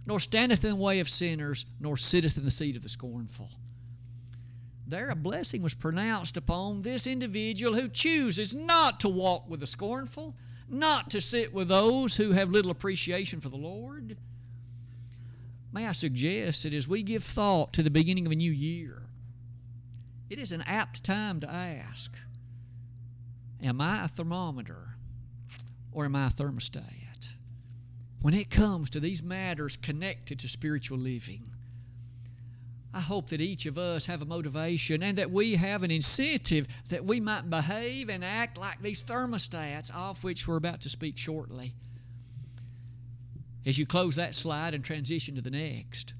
nor 0.07 0.21
standeth 0.21 0.63
in 0.63 0.71
the 0.71 0.77
way 0.77 1.01
of 1.01 1.09
sinners, 1.09 1.67
nor 1.81 1.97
sitteth 1.97 2.39
in 2.39 2.45
the 2.45 2.51
seat 2.51 2.77
of 2.77 2.85
the 2.85 2.89
scornful. 2.89 3.51
There, 4.87 5.11
a 5.11 5.17
blessing 5.17 5.63
was 5.63 5.75
pronounced 5.75 6.37
upon 6.37 6.83
this 6.83 7.09
individual 7.09 7.75
who 7.75 7.89
chooses 7.89 8.55
not 8.55 9.01
to 9.01 9.09
walk 9.09 9.51
with 9.51 9.59
the 9.59 9.67
scornful, 9.67 10.37
not 10.73 11.11
to 11.11 11.21
sit 11.21 11.53
with 11.53 11.69
those 11.69 12.17
who 12.17 12.33
have 12.33 12.51
little 12.51 12.71
appreciation 12.71 13.41
for 13.41 13.51
the 13.51 13.57
Lord. 13.57 14.17
May 15.73 15.87
I 15.87 15.93
suggest 15.93 16.65
that 16.65 16.73
as 16.73 16.89
we 16.89 17.03
give 17.03 17.23
thought 17.23 17.73
to 17.75 17.83
the 17.83 17.91
beginning 17.91 18.27
of 18.27 18.33
a 18.33 18.37
new 18.37 18.51
year, 18.51 19.03
it 20.29 20.39
is 20.39 20.51
an 20.51 20.63
apt 20.63 21.05
time 21.05 21.41
to 21.41 21.51
ask 21.51 22.15
Am 23.63 23.81
I 23.81 24.05
a 24.05 24.09
thermometer 24.09 24.97
or 25.93 26.07
am 26.07 26.17
I 26.17 26.27
a 26.27 26.31
thermostat? 26.31 27.03
When 28.23 28.35
it 28.35 28.51
comes 28.51 28.89
to 28.91 29.01
these 29.01 29.23
matters 29.23 29.77
connected 29.77 30.39
to 30.39 30.49
spiritual 30.49 30.99
living, 30.99 31.52
I 32.95 33.01
hope 33.01 33.31
that 33.31 33.41
each 33.41 33.65
of 33.67 33.79
us 33.79 34.07
have 34.07 34.21
a 34.21 34.27
motivation 34.27 35.03
and 35.03 35.17
that 35.17 35.31
we 35.31 35.57
have 35.57 35.83
an 35.83 35.91
incentive 35.91 36.69
that 36.91 37.05
we 37.05 37.21
might 37.21 37.49
behave 37.49 38.11
and 38.11 38.25
act 38.25 38.59
like 38.59 38.83
these 38.83 39.03
thermostats, 39.03 39.91
of 39.95 40.23
which 40.23 40.47
we're 40.47 40.57
about 40.57 40.83
to 40.83 40.91
speak 40.91 41.17
shortly. 41.17 41.73
As 43.65 43.79
you 43.79 43.87
close 43.87 44.17
that 44.17 44.35
slide 44.35 44.75
and 44.75 44.85
transition 44.85 45.37
to 45.37 45.41
the 45.41 45.51
next, 45.51 46.13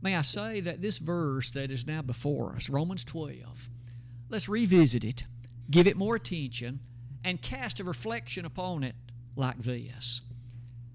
may 0.00 0.16
I 0.16 0.22
say 0.22 0.60
that 0.60 0.80
this 0.80 0.98
verse 0.98 1.50
that 1.50 1.70
is 1.70 1.86
now 1.86 2.00
before 2.00 2.54
us, 2.54 2.70
Romans 2.70 3.04
12, 3.04 3.68
let's 4.30 4.48
revisit 4.48 5.04
it 5.04 5.24
give 5.70 5.86
it 5.86 5.96
more 5.96 6.16
attention, 6.16 6.80
and 7.24 7.40
cast 7.40 7.80
a 7.80 7.84
reflection 7.84 8.44
upon 8.44 8.84
it 8.84 8.94
like 9.36 9.58
this 9.62 10.20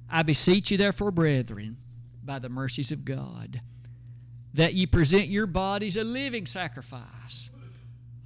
I 0.10 0.24
beseech 0.24 0.72
you, 0.72 0.78
therefore, 0.78 1.12
brethren, 1.12 1.78
by 2.24 2.39
the 2.39 2.50
mercies 2.50 2.92
of 2.92 3.06
God, 3.06 3.62
that 4.53 4.74
ye 4.74 4.86
present 4.86 5.27
your 5.27 5.48
bodies 5.48 5.98
a 5.98 6.03
living 6.03 6.46
sacrifice, 6.46 7.50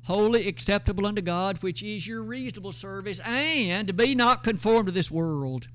holy 0.03 0.47
acceptable 0.47 1.05
unto 1.05 1.21
God, 1.21 1.61
which 1.61 1.83
is 1.83 2.07
your 2.07 2.23
reasonable 2.23 2.71
service, 2.71 3.19
and 3.21 3.95
be 3.95 4.15
not 4.15 4.43
conformed 4.43 4.87
to 4.87 4.93
this 4.93 5.11
world, 5.11 5.67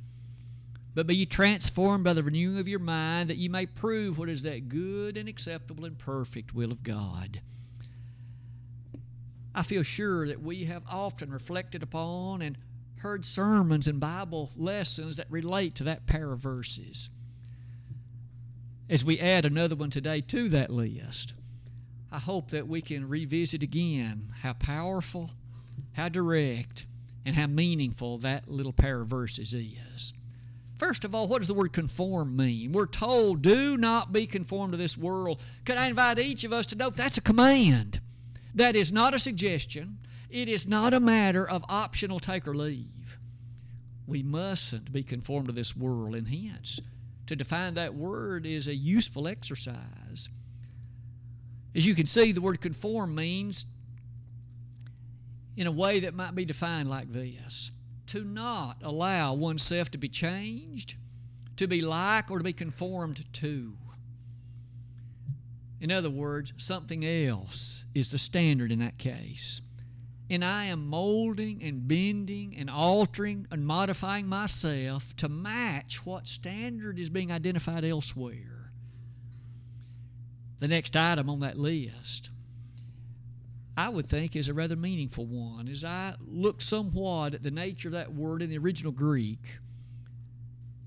but 0.95 1.07
be 1.07 1.17
ye 1.17 1.26
transformed 1.26 2.05
by 2.05 2.12
the 2.12 2.23
renewing 2.23 2.59
of 2.59 2.69
your 2.69 2.78
mind, 2.78 3.31
that 3.31 3.37
ye 3.37 3.49
may 3.49 3.67
prove 3.67 4.19
what 4.19 4.28
is 4.28 4.43
that 4.43 4.69
good 4.69 5.17
and 5.17 5.28
acceptable 5.28 5.85
and 5.85 5.99
perfect 5.99 6.55
will 6.55 6.73
of 6.73 6.83
God. 6.83 7.40
I 9.55 9.62
feel 9.62 9.83
sure 9.83 10.26
that 10.28 10.43
we 10.43 10.64
have 10.64 10.85
often 10.90 11.31
reflected 11.31 11.83
upon 11.83 12.43
and 12.43 12.59
heard 12.99 13.25
sermons 13.25 13.87
and 13.87 14.00
Bible 14.00 14.50
lessons 14.57 15.17
that 15.17 15.31
relate 15.31 15.75
to 15.76 15.85
that 15.85 16.07
pair 16.07 16.33
of 16.33 16.40
verses. 16.40 17.11
As 18.90 19.04
we 19.04 19.21
add 19.21 19.45
another 19.45 19.76
one 19.76 19.90
today 19.90 20.23
to 20.23 20.49
that 20.49 20.71
list, 20.71 21.35
I 22.11 22.18
hope 22.18 22.50
that 22.50 22.66
we 22.66 22.80
can 22.80 23.07
revisit 23.07 23.62
again 23.62 24.33
how 24.40 24.54
powerful, 24.54 25.33
how 25.92 26.09
direct, 26.09 26.87
and 27.26 27.37
how 27.37 27.47
meaningful 27.47 28.16
that 28.18 28.49
little 28.49 28.73
pair 28.73 29.02
of 29.02 29.09
verses 29.09 29.52
is. 29.52 30.14
First 30.78 31.04
of 31.04 31.14
all, 31.14 31.28
what 31.28 31.38
does 31.38 31.49
the 31.49 31.54
word 31.54 31.75
conform 31.75 32.35
mean? 32.35 32.73
We're 32.73 32.87
told, 32.87 33.42
do 33.42 33.76
not 33.76 34.11
be 34.11 34.26
conformed 34.26 34.73
to 34.73 34.78
this 34.78 34.97
world. 34.97 35.42
Could 35.66 35.76
I 35.76 35.88
invite 35.88 36.18
each 36.18 36.45
of 36.45 36.52
us 36.54 36.64
to 36.66 36.76
know 36.76 36.88
that's 36.88 37.18
a 37.18 37.21
command? 37.23 38.00
That 38.54 38.75
is 38.75 38.90
not 38.90 39.12
a 39.12 39.18
suggestion. 39.18 39.99
It 40.30 40.49
is 40.49 40.66
not 40.66 40.95
a 40.95 41.00
matter 41.00 41.47
of 41.47 41.64
optional 41.68 42.21
take 42.21 42.49
or 42.49 42.54
leave. 42.54 43.18
We 44.07 44.23
mustn't 44.23 44.92
be 44.92 45.02
conformed 45.02 45.49
to 45.49 45.52
this 45.52 45.76
world, 45.76 46.14
and 46.14 46.28
hence, 46.28 46.80
to 47.29 47.37
define 47.37 47.75
that 47.75 47.95
word 47.95 48.45
is 48.47 48.67
a 48.67 48.75
useful 48.75 49.29
exercise. 49.29 50.29
As 51.75 51.87
you 51.87 51.95
can 51.95 52.07
see, 52.07 52.33
the 52.33 52.41
word 52.41 52.61
conform 52.61 53.15
means 53.15 53.67
in 55.57 55.67
a 55.67 55.73
way 55.73 56.01
that 56.01 56.15
might 56.15 56.35
be 56.35 56.45
defined 56.45 56.89
like 56.89 57.13
this 57.13 57.71
to 58.07 58.25
not 58.25 58.79
allow 58.83 59.35
oneself 59.35 59.91
to 59.91 59.99
be 59.99 60.09
changed, 60.09 60.95
to 61.57 61.67
be 61.67 61.83
like, 61.83 62.31
or 62.31 62.39
to 62.39 62.45
be 62.45 62.55
conformed 62.55 63.25
to. 63.35 63.77
In 65.81 65.93
other 65.93 66.11
words, 66.11 66.55
something 66.57 67.05
else 67.05 67.85
is 67.95 68.11
the 68.11 68.19
standard 68.19 68.73
in 68.73 68.79
that 68.79 68.99
case. 68.99 69.61
And 70.31 70.45
I 70.45 70.65
am 70.65 70.87
molding 70.87 71.63
and 71.63 71.89
bending 71.89 72.55
and 72.57 72.69
altering 72.69 73.47
and 73.51 73.67
modifying 73.67 74.27
myself 74.27 75.17
to 75.17 75.29
match 75.29 76.05
what 76.05 76.29
standard 76.29 76.99
is 76.99 77.09
being 77.09 77.33
identified 77.33 77.85
elsewhere. 77.85 78.73
The 80.59 80.69
next 80.69 80.97
item 80.97 81.31
on 81.31 81.41
that 81.41 81.57
list, 81.57 82.31
I 83.77 83.89
would 83.89 84.07
think, 84.07 84.37
is 84.37 84.49
a 84.49 84.55
rather 84.55 84.77
meaningful 84.77 85.25
one. 85.25 85.69
As 85.69 85.85
I 85.85 86.15
look 86.21 86.61
somewhat 86.61 87.33
at 87.33 87.43
the 87.43 87.51
nature 87.51 87.89
of 87.89 87.93
that 87.93 88.13
word 88.13 88.43
in 88.43 88.51
the 88.51 88.59
original 88.59 88.93
Greek, 88.93 89.59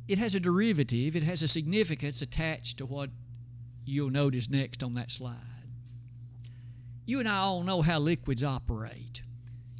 it 0.08 0.18
has 0.18 0.36
a 0.36 0.40
derivative, 0.40 1.16
it 1.16 1.24
has 1.24 1.42
a 1.42 1.48
significance 1.48 2.22
attached 2.22 2.78
to 2.78 2.86
what 2.86 3.10
you'll 3.86 4.10
notice 4.10 4.50
next 4.50 4.84
on 4.84 4.94
that 4.96 5.10
slide. 5.10 5.38
You 7.06 7.20
and 7.20 7.30
I 7.30 7.38
all 7.38 7.64
know 7.64 7.82
how 7.82 7.98
liquids 7.98 8.44
operate. 8.44 9.21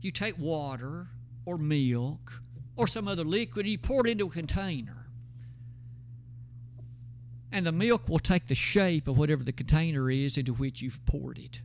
You 0.02 0.12
take 0.12 0.38
water 0.38 1.08
or 1.46 1.58
milk 1.58 2.42
or 2.76 2.88
some 2.88 3.08
other 3.08 3.24
liquid 3.24 3.66
and 3.66 3.72
you 3.72 3.78
pour 3.78 4.06
it 4.06 4.12
into 4.12 4.28
a 4.28 4.30
container 4.30 5.02
and 7.52 7.66
the 7.66 7.72
milk 7.72 8.08
will 8.08 8.20
take 8.20 8.48
the 8.48 8.56
shape 8.56 9.08
of 9.08 9.18
whatever 9.18 9.44
the 9.44 9.52
container 9.52 10.10
is 10.10 10.38
into 10.38 10.54
which 10.54 10.82
you've 10.82 11.06
poured 11.06 11.38
it. 11.38 11.62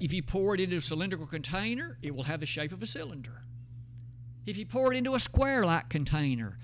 If 0.00 0.12
you 0.12 0.22
pour 0.22 0.54
it 0.54 0.60
into 0.60 0.76
a 0.76 0.80
cylindrical 0.80 1.26
container, 1.26 1.98
it 2.02 2.14
will 2.14 2.24
have 2.24 2.40
the 2.40 2.46
shape 2.46 2.72
of 2.72 2.82
a 2.82 2.86
cylinder. 2.86 3.42
If 4.46 4.56
you 4.56 4.66
pour 4.66 4.92
it 4.92 4.96
into 4.96 5.14
a 5.14 5.20
square 5.20 5.64
like 5.64 5.88
container, 5.88 6.58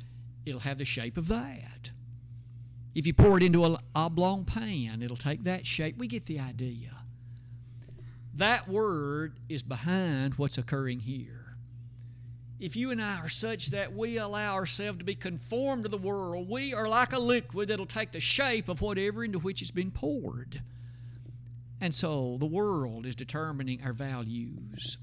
it'll 0.44 0.60
have 0.60 0.78
the 0.78 0.84
shape 0.84 1.16
of 1.16 1.28
that. 1.28 1.92
If 2.94 3.06
you 3.06 3.12
pour 3.12 3.36
it 3.36 3.44
into 3.44 3.64
an 3.64 3.76
oblong 3.94 4.44
pan, 4.44 5.02
it'll 5.02 5.16
take 5.16 5.44
that 5.44 5.66
shape. 5.66 5.98
We 5.98 6.08
get 6.08 6.24
the 6.24 6.40
idea. 6.40 6.97
That 8.34 8.68
word 8.68 9.38
is 9.48 9.62
behind 9.62 10.34
what's 10.34 10.58
occurring 10.58 11.00
here 11.00 11.48
if 12.60 12.74
you 12.74 12.90
and 12.90 13.00
I 13.00 13.18
are 13.18 13.28
such 13.28 13.68
that 13.68 13.94
we 13.94 14.16
allow 14.18 14.54
ourselves 14.54 14.98
to 14.98 15.04
be 15.04 15.14
conformed 15.14 15.84
to 15.84 15.88
the 15.88 15.96
world, 15.96 16.48
we 16.48 16.74
are 16.74 16.88
like 16.88 17.12
a 17.12 17.18
liquid 17.18 17.68
that'll 17.68 17.86
take 17.86 18.12
the 18.12 18.20
shape 18.20 18.68
of 18.68 18.80
whatever 18.80 19.24
into 19.24 19.38
which 19.38 19.62
it's 19.62 19.70
been 19.70 19.90
poured. 19.90 20.62
And 21.80 21.94
so 21.94 22.36
the 22.40 22.46
world 22.46 23.06
is 23.06 23.14
determining 23.14 23.82
our 23.84 23.92
values. 23.92 24.98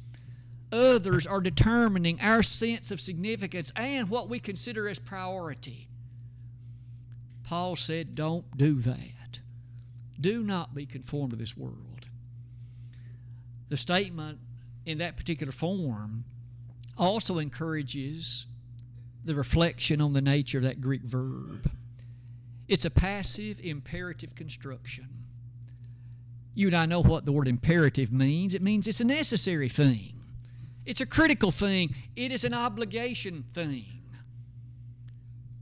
Others 0.71 1.25
are 1.25 1.39
determining 1.39 2.19
our 2.19 2.43
sense 2.43 2.91
of 2.91 2.99
significance 2.99 3.71
and 3.77 4.09
what 4.09 4.27
we 4.27 4.39
consider 4.39 4.89
as 4.89 4.99
priority. 4.99 5.88
Paul 7.43 7.77
said, 7.77 8.15
Don't 8.15 8.57
do 8.57 8.81
that. 8.81 9.39
Do 10.19 10.43
not 10.43 10.75
be 10.75 10.85
conformed 10.85 11.31
to 11.31 11.38
this 11.38 11.55
world. 11.55 12.04
The 13.69 13.78
statement 13.78 14.39
in 14.86 14.99
that 14.99 15.17
particular 15.17 15.51
form 15.51 16.25
also 16.97 17.39
encourages 17.39 18.45
the 19.23 19.34
reflection 19.34 20.01
on 20.01 20.13
the 20.13 20.21
nature 20.21 20.60
of 20.60 20.63
that 20.63 20.82
Greek 20.82 21.01
verb. 21.01 21.71
It's 22.67 22.86
a 22.86 22.89
passive 22.89 23.60
imperative 23.60 24.36
construction. 24.36 25.08
You 26.54 26.67
and 26.67 26.75
I 26.75 26.86
know 26.86 27.01
what 27.01 27.25
the 27.25 27.32
word 27.32 27.47
imperative 27.47 28.12
means. 28.12 28.54
It 28.54 28.62
means 28.62 28.88
it's 28.88 29.01
a 29.01 29.06
necessary 29.06 29.69
thing, 29.69 30.23
it's 30.86 31.01
a 31.01 31.06
critical 31.06 31.51
thing, 31.51 31.95
it 32.15 32.32
is 32.32 32.43
an 32.43 32.54
obligation 32.54 33.45
thing. 33.54 33.86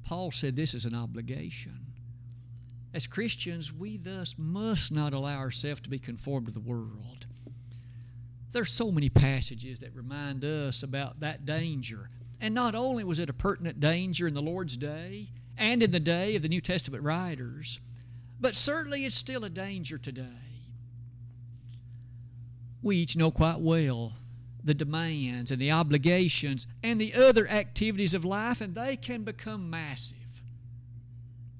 Paul 0.03 0.31
said 0.31 0.55
this 0.55 0.73
is 0.73 0.85
an 0.85 0.93
obligation. 0.93 1.79
As 2.93 3.07
Christians, 3.07 3.73
we 3.73 3.97
thus 3.97 4.35
must 4.37 4.91
not 4.91 5.13
allow 5.13 5.37
ourselves 5.39 5.81
to 5.81 5.89
be 5.89 5.97
conformed 5.97 6.45
to 6.45 6.51
the 6.51 6.59
world. 6.59 7.25
There's 8.53 8.71
so 8.71 8.91
many 8.91 9.09
passages 9.09 9.79
that 9.79 9.95
remind 9.95 10.45
us 10.45 10.83
about 10.83 11.19
that 11.19 11.45
danger. 11.45 12.09
And 12.39 12.53
not 12.53 12.75
only 12.75 13.03
was 13.03 13.19
it 13.19 13.29
a 13.29 13.33
pertinent 13.33 13.79
danger 13.79 14.27
in 14.27 14.35
the 14.35 14.41
Lord's 14.41 14.77
day 14.77 15.29
and 15.57 15.81
in 15.81 15.91
the 15.91 15.99
day 15.99 16.35
of 16.35 16.43
the 16.43 16.49
New 16.49 16.61
Testament 16.61 17.03
writers, 17.03 17.79
but 18.39 18.55
certainly 18.55 19.05
it's 19.05 19.15
still 19.15 19.43
a 19.43 19.49
danger 19.49 19.97
today. 19.97 20.27
We 22.83 22.97
each 22.97 23.17
know 23.17 23.31
quite 23.31 23.59
well 23.59 24.13
the 24.63 24.73
demands 24.73 25.51
and 25.51 25.59
the 25.59 25.71
obligations 25.71 26.67
and 26.83 27.01
the 27.01 27.15
other 27.15 27.49
activities 27.49 28.13
of 28.13 28.23
life, 28.23 28.61
and 28.61 28.75
they 28.75 28.95
can 28.95 29.23
become 29.23 29.69
massive, 29.69 30.43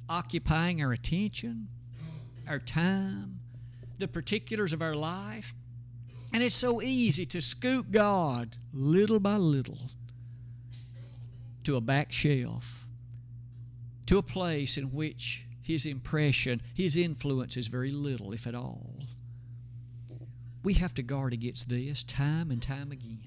occupying 0.07 0.81
our 0.83 0.93
attention, 0.93 1.69
our 2.47 2.59
time, 2.59 3.39
the 3.97 4.07
particulars 4.07 4.73
of 4.73 4.81
our 4.81 4.95
life. 4.95 5.53
And 6.33 6.41
it's 6.41 6.55
so 6.55 6.81
easy 6.81 7.27
to 7.27 7.41
scoop 7.41 7.91
God 7.91 8.57
little 8.73 9.19
by 9.19 9.37
little 9.37 9.77
to 11.63 11.75
a 11.75 11.81
back 11.81 12.11
shelf, 12.11 12.87
to 14.07 14.17
a 14.17 14.23
place 14.23 14.75
in 14.75 14.85
which 14.91 15.45
His 15.61 15.85
impression, 15.85 16.61
His 16.73 16.95
influence 16.95 17.55
is 17.55 17.67
very 17.67 17.91
little, 17.91 18.33
if 18.33 18.47
at 18.47 18.55
all. 18.55 18.95
We 20.63 20.73
have 20.73 20.95
to 20.95 21.03
guard 21.03 21.33
against 21.33 21.69
this 21.69 22.03
time 22.03 22.49
and 22.49 22.61
time 22.61 22.91
again, 22.91 23.19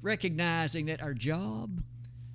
recognizing 0.00 0.86
that 0.86 1.02
our 1.02 1.14
job, 1.14 1.82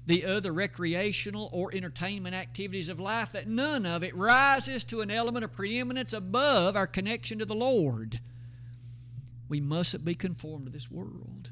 the 0.05 0.25
other 0.25 0.51
recreational 0.51 1.49
or 1.51 1.73
entertainment 1.73 2.35
activities 2.35 2.89
of 2.89 2.99
life, 2.99 3.31
that 3.31 3.47
none 3.47 3.85
of 3.87 4.03
it 4.03 4.15
rises 4.15 4.83
to 4.85 5.01
an 5.01 5.09
element 5.09 5.43
of 5.43 5.53
preeminence 5.53 6.13
above 6.13 6.75
our 6.75 6.87
connection 6.87 7.39
to 7.39 7.45
the 7.45 7.55
Lord. 7.55 8.19
We 9.51 9.59
mustn't 9.59 10.05
be 10.05 10.15
conformed 10.15 10.67
to 10.67 10.71
this 10.71 10.89
world. 10.89 11.49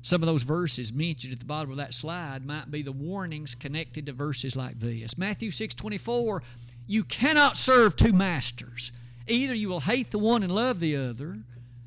Some 0.00 0.20
of 0.20 0.26
those 0.26 0.42
verses 0.42 0.92
mentioned 0.92 1.32
at 1.32 1.38
the 1.38 1.46
bottom 1.46 1.70
of 1.70 1.76
that 1.76 1.94
slide 1.94 2.44
might 2.44 2.72
be 2.72 2.82
the 2.82 2.90
warnings 2.90 3.54
connected 3.54 4.06
to 4.06 4.12
verses 4.12 4.56
like 4.56 4.80
this. 4.80 5.16
Matthew 5.16 5.52
6 5.52 5.76
24, 5.76 6.42
you 6.88 7.04
cannot 7.04 7.56
serve 7.56 7.94
two 7.94 8.12
masters. 8.12 8.90
Either 9.28 9.54
you 9.54 9.68
will 9.68 9.78
hate 9.78 10.10
the 10.10 10.18
one 10.18 10.42
and 10.42 10.52
love 10.52 10.80
the 10.80 10.96
other, 10.96 11.38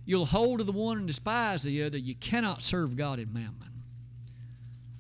you'll 0.06 0.28
hold 0.28 0.60
to 0.60 0.64
the 0.64 0.72
one 0.72 1.00
and 1.00 1.08
despise 1.08 1.64
the 1.64 1.84
other. 1.84 1.98
You 1.98 2.16
cannot 2.16 2.64
serve 2.64 2.96
God 2.96 3.20
and 3.20 3.34
mammon. 3.34 3.84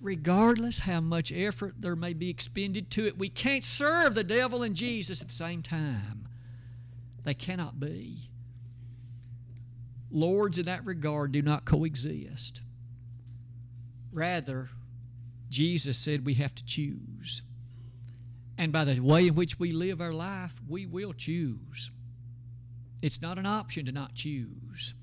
Regardless 0.01 0.79
how 0.79 0.99
much 0.99 1.31
effort 1.31 1.75
there 1.79 1.95
may 1.95 2.11
be 2.11 2.29
expended 2.29 2.91
to 2.91 3.07
it, 3.07 3.17
we 3.17 3.29
can't 3.29 3.63
serve 3.63 4.13
the 4.13 4.25
devil 4.25 4.61
and 4.61 4.75
Jesus 4.75 5.21
at 5.21 5.29
the 5.29 5.33
same 5.33 5.63
time. 5.63 6.27
They 7.23 7.33
cannot 7.33 7.79
be 7.79 8.29
lords 10.15 10.57
in 10.57 10.65
that 10.65 10.85
regard 10.85 11.31
do 11.33 11.41
not 11.41 11.65
coexist. 11.65 12.61
Rather, 14.13 14.69
Jesus 15.49 15.97
said 15.97 16.25
we 16.25 16.35
have 16.35 16.55
to 16.55 16.65
choose. 16.65 17.41
And 18.57 18.71
by 18.71 18.85
the 18.85 18.99
way 19.01 19.27
in 19.27 19.35
which 19.35 19.59
we 19.59 19.71
live 19.71 19.99
our 19.99 20.13
life, 20.13 20.53
we 20.67 20.85
will 20.85 21.13
choose. 21.13 21.91
It's 23.01 23.21
not 23.21 23.37
an 23.37 23.45
option 23.45 23.85
to 23.85 23.91
not 23.91 24.15
choose. 24.15 24.93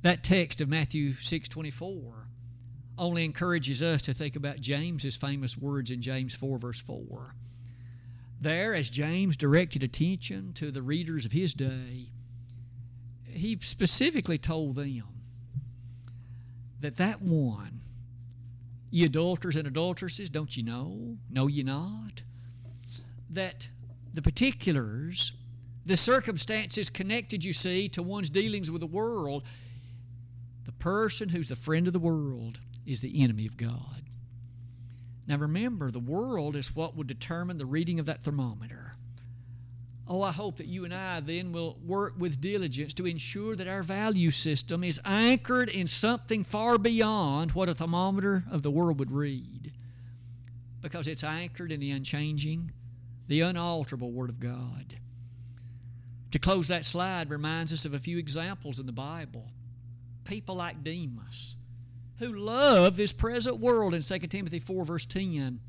That 0.00 0.24
text 0.24 0.60
of 0.60 0.68
Matthew 0.68 1.12
6:24 1.12 2.28
only 2.98 3.24
encourages 3.24 3.82
us 3.82 4.02
to 4.02 4.14
think 4.14 4.34
about 4.34 4.60
James's 4.60 5.16
famous 5.16 5.56
words 5.56 5.90
in 5.90 6.00
James 6.00 6.34
4 6.34 6.58
verse 6.58 6.80
4. 6.80 7.34
There 8.40 8.74
as 8.74 8.90
James 8.90 9.36
directed 9.36 9.82
attention 9.82 10.52
to 10.54 10.70
the 10.70 10.82
readers 10.82 11.24
of 11.24 11.32
his 11.32 11.54
day, 11.54 12.10
he 13.32 13.58
specifically 13.62 14.38
told 14.38 14.76
them 14.76 15.04
that 16.80 16.96
that 16.96 17.22
one 17.22 17.82
Ye 18.92 19.06
adulterers 19.06 19.56
and 19.56 19.66
adulteresses, 19.66 20.28
don't 20.28 20.54
you 20.54 20.62
know? 20.62 21.16
Know 21.30 21.46
ye 21.46 21.62
not? 21.62 22.24
That 23.30 23.68
the 24.12 24.20
particulars, 24.20 25.32
the 25.86 25.96
circumstances 25.96 26.90
connected, 26.90 27.42
you 27.42 27.54
see, 27.54 27.88
to 27.88 28.02
one's 28.02 28.28
dealings 28.28 28.70
with 28.70 28.82
the 28.82 28.86
world, 28.86 29.44
the 30.66 30.72
person 30.72 31.30
who's 31.30 31.48
the 31.48 31.56
friend 31.56 31.86
of 31.86 31.94
the 31.94 31.98
world 31.98 32.60
is 32.84 33.00
the 33.00 33.22
enemy 33.22 33.46
of 33.46 33.56
God. 33.56 34.02
Now 35.26 35.36
remember, 35.36 35.90
the 35.90 35.98
world 35.98 36.54
is 36.54 36.76
what 36.76 36.94
will 36.94 37.04
determine 37.04 37.56
the 37.56 37.64
reading 37.64 37.98
of 37.98 38.04
that 38.04 38.22
thermometer. 38.22 38.92
Oh, 40.08 40.22
I 40.22 40.32
hope 40.32 40.56
that 40.56 40.66
you 40.66 40.84
and 40.84 40.92
I 40.92 41.20
then 41.20 41.52
will 41.52 41.78
work 41.84 42.14
with 42.18 42.40
diligence 42.40 42.92
to 42.94 43.06
ensure 43.06 43.54
that 43.54 43.68
our 43.68 43.82
value 43.82 44.30
system 44.30 44.82
is 44.82 45.00
anchored 45.04 45.68
in 45.68 45.86
something 45.86 46.42
far 46.42 46.76
beyond 46.76 47.52
what 47.52 47.68
a 47.68 47.74
thermometer 47.74 48.44
of 48.50 48.62
the 48.62 48.70
world 48.70 48.98
would 48.98 49.12
read. 49.12 49.72
Because 50.80 51.06
it's 51.06 51.22
anchored 51.22 51.70
in 51.70 51.78
the 51.78 51.92
unchanging, 51.92 52.72
the 53.28 53.42
unalterable 53.42 54.10
Word 54.10 54.28
of 54.28 54.40
God. 54.40 54.96
To 56.32 56.38
close 56.38 56.66
that 56.68 56.84
slide 56.84 57.30
reminds 57.30 57.72
us 57.72 57.84
of 57.84 57.94
a 57.94 57.98
few 57.98 58.18
examples 58.18 58.80
in 58.80 58.86
the 58.86 58.92
Bible. 58.92 59.50
People 60.24 60.56
like 60.56 60.82
Demas, 60.82 61.56
who 62.18 62.32
love 62.32 62.96
this 62.96 63.12
present 63.12 63.60
world 63.60 63.94
in 63.94 64.02
2 64.02 64.18
Timothy 64.18 64.58
4, 64.58 64.84
verse 64.84 65.06
10 65.06 65.60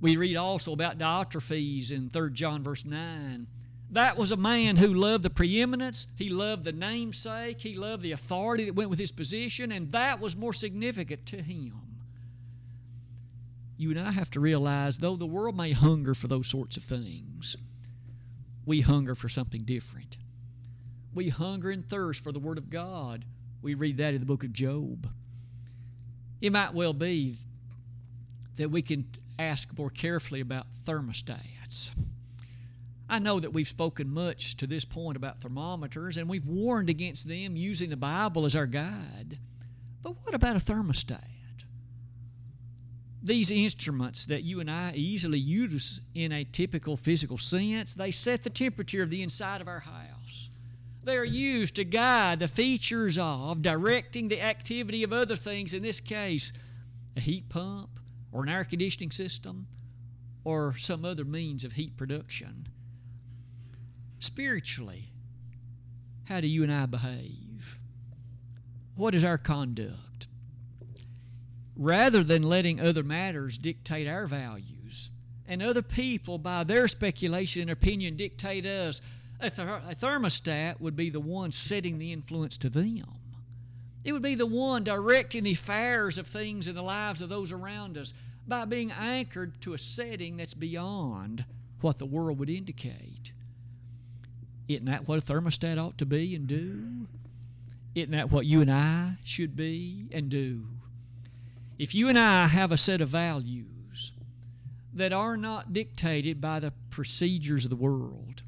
we 0.00 0.16
read 0.16 0.36
also 0.36 0.72
about 0.72 0.98
Diotrephes 0.98 1.90
in 1.90 2.10
3 2.10 2.32
John 2.32 2.62
verse 2.62 2.84
9. 2.84 3.46
That 3.90 4.18
was 4.18 4.30
a 4.30 4.36
man 4.36 4.76
who 4.76 4.92
loved 4.92 5.24
the 5.24 5.30
preeminence, 5.30 6.06
he 6.16 6.28
loved 6.28 6.64
the 6.64 6.72
namesake, 6.72 7.60
he 7.62 7.74
loved 7.74 8.02
the 8.02 8.12
authority 8.12 8.66
that 8.66 8.74
went 8.74 8.90
with 8.90 8.98
his 8.98 9.12
position, 9.12 9.72
and 9.72 9.92
that 9.92 10.20
was 10.20 10.36
more 10.36 10.52
significant 10.52 11.24
to 11.26 11.40
him. 11.40 11.80
You 13.78 13.90
and 13.90 14.00
I 14.00 14.10
have 14.10 14.30
to 14.32 14.40
realize, 14.40 14.98
though 14.98 15.16
the 15.16 15.24
world 15.24 15.56
may 15.56 15.72
hunger 15.72 16.14
for 16.14 16.28
those 16.28 16.48
sorts 16.48 16.76
of 16.76 16.82
things, 16.82 17.56
we 18.66 18.82
hunger 18.82 19.14
for 19.14 19.28
something 19.28 19.62
different. 19.62 20.18
We 21.14 21.30
hunger 21.30 21.70
and 21.70 21.88
thirst 21.88 22.22
for 22.22 22.32
the 22.32 22.38
Word 22.38 22.58
of 22.58 22.68
God. 22.68 23.24
We 23.62 23.74
read 23.74 23.96
that 23.96 24.12
in 24.12 24.20
the 24.20 24.26
book 24.26 24.44
of 24.44 24.52
Job. 24.52 25.08
It 26.40 26.52
might 26.52 26.74
well 26.74 26.92
be 26.92 27.38
that 28.56 28.70
we 28.70 28.82
can 28.82 29.08
ask 29.38 29.76
more 29.78 29.90
carefully 29.90 30.40
about 30.40 30.66
thermostats. 30.84 31.92
I 33.08 33.18
know 33.18 33.40
that 33.40 33.52
we've 33.52 33.68
spoken 33.68 34.12
much 34.12 34.56
to 34.58 34.66
this 34.66 34.84
point 34.84 35.16
about 35.16 35.40
thermometers 35.40 36.18
and 36.18 36.28
we've 36.28 36.44
warned 36.44 36.90
against 36.90 37.26
them 37.28 37.56
using 37.56 37.88
the 37.88 37.96
Bible 37.96 38.44
as 38.44 38.54
our 38.54 38.66
guide. 38.66 39.38
But 40.02 40.16
what 40.24 40.34
about 40.34 40.56
a 40.56 40.60
thermostat? 40.60 41.24
These 43.22 43.50
instruments 43.50 44.26
that 44.26 44.44
you 44.44 44.60
and 44.60 44.70
I 44.70 44.92
easily 44.94 45.38
use 45.38 46.00
in 46.14 46.32
a 46.32 46.44
typical 46.44 46.96
physical 46.96 47.38
sense, 47.38 47.94
they 47.94 48.10
set 48.10 48.44
the 48.44 48.50
temperature 48.50 49.02
of 49.02 49.10
the 49.10 49.22
inside 49.22 49.60
of 49.60 49.68
our 49.68 49.80
house. 49.80 50.50
They 51.02 51.16
are 51.16 51.24
used 51.24 51.76
to 51.76 51.84
guide 51.84 52.38
the 52.38 52.48
features 52.48 53.18
of 53.18 53.62
directing 53.62 54.28
the 54.28 54.42
activity 54.42 55.02
of 55.02 55.12
other 55.12 55.36
things, 55.36 55.72
in 55.72 55.82
this 55.82 56.00
case, 56.00 56.52
a 57.16 57.20
heat 57.20 57.48
pump, 57.48 57.98
or 58.32 58.42
an 58.42 58.48
air 58.48 58.64
conditioning 58.64 59.10
system 59.10 59.66
or 60.44 60.74
some 60.76 61.04
other 61.04 61.24
means 61.24 61.64
of 61.64 61.72
heat 61.72 61.96
production. 61.96 62.68
Spiritually, 64.18 65.12
how 66.28 66.40
do 66.40 66.46
you 66.46 66.62
and 66.62 66.72
I 66.72 66.86
behave? 66.86 67.78
What 68.96 69.14
is 69.14 69.24
our 69.24 69.38
conduct? 69.38 70.26
Rather 71.76 72.24
than 72.24 72.42
letting 72.42 72.80
other 72.80 73.04
matters 73.04 73.56
dictate 73.56 74.08
our 74.08 74.26
values 74.26 75.10
and 75.46 75.62
other 75.62 75.82
people, 75.82 76.36
by 76.36 76.64
their 76.64 76.88
speculation 76.88 77.62
and 77.62 77.70
opinion, 77.70 78.16
dictate 78.16 78.66
us, 78.66 79.00
a, 79.40 79.48
ther- 79.48 79.82
a 79.88 79.94
thermostat 79.94 80.80
would 80.80 80.96
be 80.96 81.10
the 81.10 81.20
one 81.20 81.52
setting 81.52 81.98
the 81.98 82.12
influence 82.12 82.56
to 82.58 82.68
them. 82.68 83.17
It 84.08 84.12
would 84.12 84.22
be 84.22 84.36
the 84.36 84.46
one 84.46 84.84
directing 84.84 85.44
the 85.44 85.52
affairs 85.52 86.16
of 86.16 86.26
things 86.26 86.66
in 86.66 86.74
the 86.74 86.82
lives 86.82 87.20
of 87.20 87.28
those 87.28 87.52
around 87.52 87.98
us 87.98 88.14
by 88.46 88.64
being 88.64 88.90
anchored 88.90 89.60
to 89.60 89.74
a 89.74 89.78
setting 89.78 90.38
that's 90.38 90.54
beyond 90.54 91.44
what 91.82 91.98
the 91.98 92.06
world 92.06 92.38
would 92.38 92.48
indicate. 92.48 93.32
Isn't 94.66 94.86
that 94.86 95.06
what 95.06 95.18
a 95.18 95.20
thermostat 95.20 95.76
ought 95.76 95.98
to 95.98 96.06
be 96.06 96.34
and 96.34 96.46
do? 96.46 97.06
Isn't 97.94 98.12
that 98.12 98.32
what 98.32 98.46
you 98.46 98.62
and 98.62 98.72
I 98.72 99.18
should 99.26 99.54
be 99.54 100.06
and 100.10 100.30
do? 100.30 100.64
If 101.78 101.94
you 101.94 102.08
and 102.08 102.18
I 102.18 102.46
have 102.46 102.72
a 102.72 102.78
set 102.78 103.02
of 103.02 103.10
values 103.10 104.12
that 104.94 105.12
are 105.12 105.36
not 105.36 105.74
dictated 105.74 106.40
by 106.40 106.60
the 106.60 106.72
procedures 106.88 107.66
of 107.66 107.70
the 107.70 107.76
world, 107.76 108.42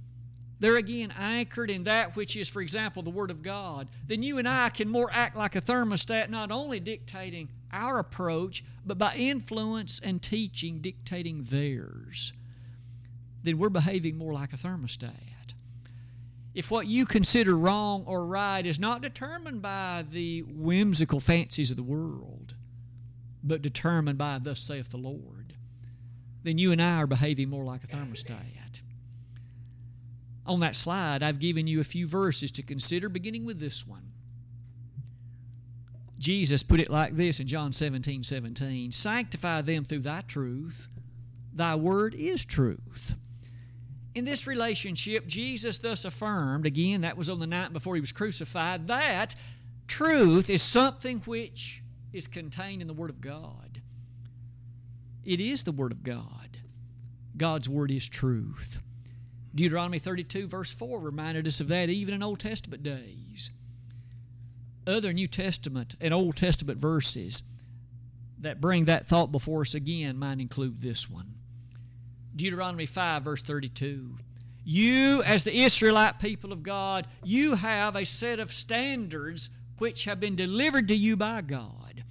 they're 0.60 0.76
again 0.76 1.12
anchored 1.18 1.70
in 1.70 1.84
that 1.84 2.14
which 2.14 2.36
is, 2.36 2.48
for 2.50 2.60
example, 2.60 3.02
the 3.02 3.10
Word 3.10 3.30
of 3.30 3.42
God, 3.42 3.88
then 4.06 4.22
you 4.22 4.36
and 4.38 4.48
I 4.48 4.68
can 4.68 4.88
more 4.88 5.10
act 5.12 5.34
like 5.34 5.56
a 5.56 5.60
thermostat, 5.60 6.28
not 6.28 6.52
only 6.52 6.78
dictating 6.78 7.48
our 7.72 7.98
approach, 7.98 8.62
but 8.84 8.98
by 8.98 9.14
influence 9.14 10.00
and 10.04 10.22
teaching 10.22 10.80
dictating 10.80 11.44
theirs. 11.44 12.34
Then 13.42 13.58
we're 13.58 13.70
behaving 13.70 14.18
more 14.18 14.34
like 14.34 14.52
a 14.52 14.56
thermostat. 14.56 15.54
If 16.52 16.70
what 16.70 16.86
you 16.86 17.06
consider 17.06 17.56
wrong 17.56 18.04
or 18.06 18.26
right 18.26 18.66
is 18.66 18.78
not 18.78 19.00
determined 19.00 19.62
by 19.62 20.04
the 20.10 20.42
whimsical 20.42 21.20
fancies 21.20 21.70
of 21.70 21.78
the 21.78 21.82
world, 21.82 22.54
but 23.42 23.62
determined 23.62 24.18
by, 24.18 24.38
Thus 24.38 24.60
saith 24.60 24.90
the 24.90 24.98
Lord, 24.98 25.54
then 26.42 26.58
you 26.58 26.70
and 26.70 26.82
I 26.82 26.96
are 26.96 27.06
behaving 27.06 27.48
more 27.48 27.64
like 27.64 27.84
a 27.84 27.86
thermostat 27.86 28.59
on 30.50 30.58
that 30.60 30.74
slide, 30.74 31.22
I've 31.22 31.38
given 31.38 31.68
you 31.68 31.78
a 31.78 31.84
few 31.84 32.08
verses 32.08 32.50
to 32.52 32.62
consider, 32.62 33.08
beginning 33.08 33.44
with 33.44 33.60
this 33.60 33.86
one. 33.86 34.10
Jesus 36.18 36.64
put 36.64 36.80
it 36.80 36.90
like 36.90 37.16
this 37.16 37.38
in 37.38 37.46
John 37.46 37.72
17 37.72 38.24
17 38.24 38.90
Sanctify 38.90 39.62
them 39.62 39.84
through 39.84 40.00
thy 40.00 40.22
truth, 40.22 40.88
thy 41.54 41.76
word 41.76 42.16
is 42.16 42.44
truth. 42.44 43.16
In 44.12 44.24
this 44.24 44.48
relationship, 44.48 45.28
Jesus 45.28 45.78
thus 45.78 46.04
affirmed, 46.04 46.66
again, 46.66 47.02
that 47.02 47.16
was 47.16 47.30
on 47.30 47.38
the 47.38 47.46
night 47.46 47.72
before 47.72 47.94
he 47.94 48.00
was 48.00 48.10
crucified, 48.10 48.88
that 48.88 49.36
truth 49.86 50.50
is 50.50 50.62
something 50.62 51.20
which 51.20 51.80
is 52.12 52.26
contained 52.26 52.82
in 52.82 52.88
the 52.88 52.92
Word 52.92 53.10
of 53.10 53.20
God. 53.20 53.80
It 55.24 55.40
is 55.40 55.62
the 55.62 55.70
Word 55.70 55.92
of 55.92 56.02
God. 56.02 56.58
God's 57.36 57.68
Word 57.68 57.92
is 57.92 58.08
truth. 58.08 58.80
Deuteronomy 59.54 59.98
32, 59.98 60.46
verse 60.46 60.72
4, 60.72 61.00
reminded 61.00 61.46
us 61.46 61.60
of 61.60 61.68
that 61.68 61.88
even 61.88 62.14
in 62.14 62.22
Old 62.22 62.40
Testament 62.40 62.82
days. 62.82 63.50
Other 64.86 65.12
New 65.12 65.26
Testament 65.26 65.94
and 66.00 66.14
Old 66.14 66.36
Testament 66.36 66.78
verses 66.78 67.42
that 68.38 68.60
bring 68.60 68.86
that 68.86 69.06
thought 69.06 69.30
before 69.32 69.60
us 69.62 69.74
again 69.74 70.16
might 70.16 70.40
include 70.40 70.80
this 70.80 71.10
one 71.10 71.34
Deuteronomy 72.34 72.86
5, 72.86 73.22
verse 73.22 73.42
32. 73.42 74.16
You, 74.64 75.22
as 75.24 75.44
the 75.44 75.62
Israelite 75.62 76.18
people 76.20 76.52
of 76.52 76.62
God, 76.62 77.06
you 77.24 77.56
have 77.56 77.96
a 77.96 78.04
set 78.04 78.38
of 78.38 78.52
standards 78.52 79.50
which 79.78 80.04
have 80.04 80.20
been 80.20 80.36
delivered 80.36 80.88
to 80.88 80.94
you 80.94 81.16
by 81.16 81.40
God. 81.40 82.04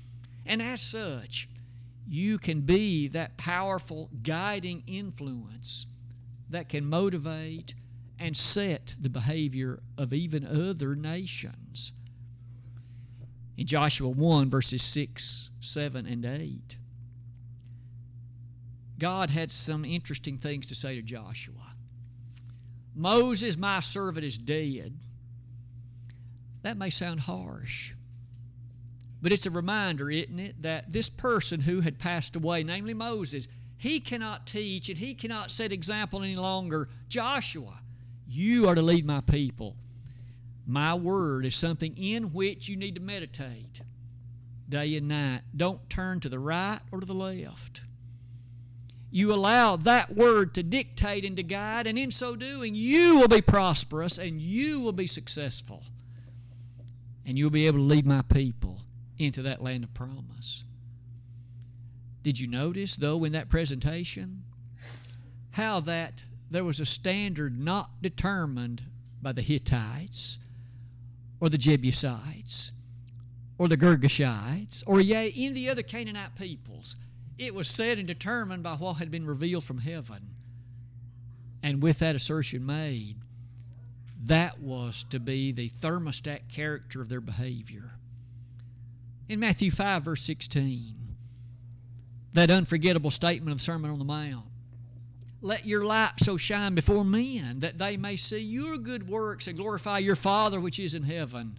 And 0.46 0.62
as 0.62 0.82
such, 0.82 1.48
you 2.08 2.38
can 2.38 2.62
be 2.62 3.08
that 3.10 3.38
powerful 3.38 4.10
guiding 4.24 4.84
influence 4.88 5.86
that 6.50 6.70
can 6.70 6.86
motivate 6.86 7.74
and 8.18 8.36
set 8.36 8.96
the 9.00 9.10
behavior 9.10 9.80
of 9.98 10.14
even 10.14 10.46
other 10.46 10.96
nations. 10.96 11.94
In 13.58 13.66
Joshua 13.66 14.10
1, 14.10 14.50
verses 14.50 14.82
6, 14.82 15.52
7, 15.60 16.06
and 16.06 16.26
8, 16.26 16.78
God 18.98 19.30
had 19.30 19.52
some 19.52 19.86
interesting 19.86 20.38
things 20.38 20.66
to 20.68 20.76
say 20.76 20.96
to 20.96 21.02
Joshua. 21.02 21.74
Moses, 22.94 23.58
my 23.58 23.80
servant, 23.80 24.26
is 24.26 24.38
dead. 24.38 24.98
That 26.64 26.78
may 26.78 26.90
sound 26.90 27.22
harsh, 27.22 27.94
but 29.22 29.32
it's 29.32 29.46
a 29.46 29.52
reminder, 29.52 30.12
isn't 30.12 30.40
it, 30.40 30.62
that 30.62 30.92
this 30.92 31.10
person 31.10 31.62
who 31.62 31.82
had 31.82 32.00
passed 32.00 32.36
away, 32.36 32.64
namely 32.64 32.94
Moses, 32.94 33.48
he 33.80 34.02
cannot 34.02 34.46
teach 34.46 34.90
and 34.90 34.98
he 34.98 35.14
cannot 35.14 35.52
set 35.52 35.72
example 35.72 36.22
any 36.22 36.36
longer. 36.36 36.90
Joshua, 37.08 37.80
You 38.28 38.68
are 38.68 38.76
to 38.76 38.82
lead 38.82 39.06
my 39.06 39.22
people. 39.22 39.78
My 40.68 40.94
word 40.94 41.46
is 41.46 41.56
something 41.56 41.98
in 41.98 42.34
which 42.34 42.68
you 42.68 42.76
need 42.76 42.96
to 42.96 43.02
meditate 43.02 43.82
day 44.68 44.96
and 44.98 45.08
night. 45.08 45.42
Don't 45.56 45.90
turn 45.90 46.20
to 46.20 46.30
the 46.30 46.38
right 46.38 46.82
or 46.92 47.00
to 47.00 47.06
the 47.06 47.14
left. 47.14 47.82
You 49.12 49.34
allow 49.34 49.78
that 49.78 50.14
word 50.14 50.54
to 50.56 50.62
dictate 50.62 51.24
and 51.24 51.38
to 51.38 51.44
guide, 51.44 51.88
and 51.88 51.98
in 51.98 52.12
so 52.12 52.36
doing, 52.36 52.76
you 52.76 53.18
will 53.18 53.30
be 53.30 53.42
prosperous 53.42 54.20
and 54.20 54.42
you 54.42 54.82
will 54.82 54.92
be 54.92 55.08
successful. 55.08 55.84
And 57.26 57.38
you'll 57.38 57.50
be 57.50 57.66
able 57.66 57.80
to 57.80 57.84
lead 57.84 58.06
my 58.06 58.24
people 58.24 58.82
into 59.18 59.42
that 59.44 59.64
land 59.64 59.86
of 59.86 59.94
promise. 59.94 60.66
Did 62.30 62.40
you 62.40 62.48
notice, 62.48 62.96
though, 62.96 63.24
in 63.24 63.32
that 63.32 63.50
presentation, 63.50 64.44
how 65.50 65.80
that 65.80 66.26
there 66.52 66.64
was 66.64 66.80
a 66.80 66.86
standard 66.86 67.60
not 67.60 68.04
determined 68.04 68.84
by 69.20 69.32
the 69.32 69.42
Hittites 69.42 70.38
or 71.40 71.50
the 71.50 71.58
Jebusites 71.58 72.72
or 73.58 73.68
the 73.68 73.78
Girgashites 73.78 74.84
or 74.86 75.02
yea, 75.02 75.34
any 75.36 75.48
of 75.48 75.56
the 75.56 75.70
other 75.72 75.82
Canaanite 75.82 76.36
peoples? 76.36 76.98
It 77.40 77.56
was 77.56 77.68
set 77.68 77.98
and 77.98 78.08
determined 78.08 78.62
by 78.62 78.76
what 78.76 78.98
had 78.98 79.10
been 79.10 79.26
revealed 79.26 79.64
from 79.64 79.80
heaven. 79.80 80.36
And 81.64 81.82
with 81.82 81.98
that 81.98 82.16
assertion 82.16 82.64
made, 82.64 83.16
that 84.24 84.60
was 84.60 85.04
to 85.06 85.20
be 85.20 85.52
the 85.52 85.70
thermostat 85.70 86.48
character 86.48 87.02
of 87.02 87.10
their 87.10 87.22
behavior. 87.22 87.94
In 89.28 89.40
Matthew 89.40 89.72
5, 89.72 90.04
verse 90.04 90.22
16, 90.22 91.09
that 92.34 92.52
unforgettable 92.52 93.12
statement 93.12 93.52
of 93.52 93.58
the 93.58 93.64
Sermon 93.64 93.92
on 93.92 94.00
the 94.00 94.06
Mount 94.06 94.46
let 95.42 95.66
your 95.66 95.86
light 95.86 96.14
so 96.18 96.36
shine 96.36 96.76
before 96.76 97.06
men 97.06 97.62
that 97.62 97.78
they 97.78 97.96
may 97.96 98.18
see 98.18 98.40
your 98.40 98.78
good 98.78 99.08
works 99.08 99.48
and 99.48 99.58
glorify 99.58 99.98
your 99.98 100.18
Father 100.18 100.60
which 100.60 100.78
is 100.78 100.94
in 100.94 101.04
heaven. 101.04 101.58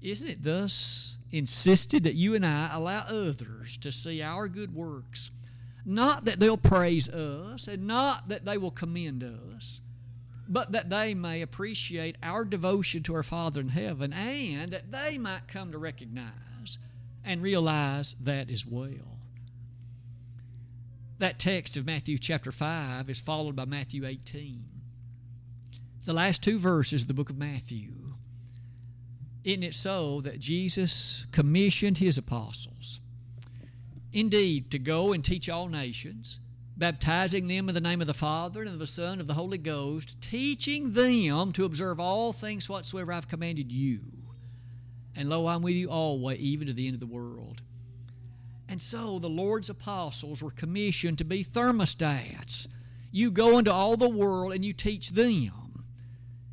Isn't 0.00 0.28
it 0.28 0.42
thus 0.42 1.18
insisted 1.30 2.04
that 2.04 2.14
you 2.14 2.34
and 2.34 2.44
I 2.44 2.70
allow 2.72 3.04
others 3.08 3.76
to 3.78 3.92
see 3.92 4.22
our 4.22 4.48
good 4.48 4.74
works. 4.74 5.30
Not 5.84 6.24
that 6.24 6.40
they'll 6.40 6.56
praise 6.56 7.08
us 7.08 7.68
and 7.68 7.86
not 7.86 8.28
that 8.28 8.44
they 8.44 8.58
will 8.58 8.70
commend 8.70 9.22
us, 9.22 9.80
but 10.48 10.72
that 10.72 10.90
they 10.90 11.14
may 11.14 11.42
appreciate 11.42 12.16
our 12.22 12.44
devotion 12.44 13.02
to 13.04 13.14
our 13.14 13.22
Father 13.22 13.60
in 13.60 13.68
heaven 13.68 14.12
and 14.12 14.70
that 14.72 14.90
they 14.90 15.18
might 15.18 15.48
come 15.48 15.72
to 15.72 15.78
recognize 15.78 16.78
and 17.24 17.42
realize 17.42 18.16
that 18.20 18.50
as 18.50 18.66
well. 18.66 19.17
That 21.18 21.38
text 21.38 21.76
of 21.76 21.84
Matthew 21.84 22.16
chapter 22.18 22.52
5 22.52 23.10
is 23.10 23.18
followed 23.18 23.56
by 23.56 23.64
Matthew 23.64 24.06
18. 24.06 24.64
The 26.04 26.12
last 26.12 26.42
two 26.42 26.58
verses 26.58 27.02
of 27.02 27.08
the 27.08 27.14
book 27.14 27.28
of 27.28 27.36
Matthew 27.36 27.98
isn't 29.44 29.62
it 29.62 29.74
so 29.74 30.20
that 30.22 30.40
Jesus 30.40 31.24
commissioned 31.32 31.98
his 31.98 32.18
apostles? 32.18 33.00
Indeed, 34.12 34.70
to 34.72 34.78
go 34.78 35.12
and 35.14 35.24
teach 35.24 35.48
all 35.48 35.68
nations, 35.68 36.40
baptizing 36.76 37.46
them 37.46 37.68
in 37.68 37.74
the 37.74 37.80
name 37.80 38.02
of 38.02 38.06
the 38.06 38.12
Father 38.12 38.60
and 38.60 38.68
of 38.68 38.78
the 38.78 38.86
Son 38.86 39.12
and 39.12 39.20
of 39.22 39.26
the 39.26 39.34
Holy 39.34 39.56
Ghost, 39.56 40.20
teaching 40.20 40.92
them 40.92 41.52
to 41.52 41.64
observe 41.64 41.98
all 41.98 42.34
things 42.34 42.68
whatsoever 42.68 43.10
I've 43.10 43.28
commanded 43.28 43.72
you. 43.72 44.00
And 45.16 45.30
lo, 45.30 45.46
I'm 45.46 45.62
with 45.62 45.74
you 45.74 45.88
always, 45.88 46.38
even 46.40 46.66
to 46.66 46.74
the 46.74 46.86
end 46.86 46.94
of 46.94 47.00
the 47.00 47.06
world. 47.06 47.62
And 48.68 48.82
so 48.82 49.18
the 49.18 49.30
Lord's 49.30 49.70
apostles 49.70 50.42
were 50.42 50.50
commissioned 50.50 51.18
to 51.18 51.24
be 51.24 51.42
thermostats. 51.42 52.68
You 53.10 53.30
go 53.30 53.58
into 53.58 53.72
all 53.72 53.96
the 53.96 54.08
world 54.08 54.52
and 54.52 54.64
you 54.64 54.74
teach 54.74 55.10
them. 55.10 55.84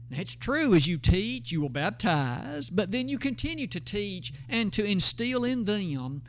It's 0.09 0.35
true 0.35 0.73
as 0.73 0.87
you 0.87 0.97
teach, 0.97 1.51
you 1.51 1.59
will 1.59 1.69
baptize, 1.69 2.69
but 2.69 2.91
then 2.91 3.09
you 3.09 3.17
continue 3.17 3.67
to 3.67 3.79
teach 3.81 4.31
and 4.47 4.71
to 4.71 4.85
instill 4.85 5.43
in 5.43 5.65
them 5.65 6.23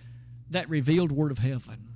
that 0.51 0.69
revealed 0.69 1.13
Word 1.13 1.31
of 1.31 1.39
heaven. 1.39 1.89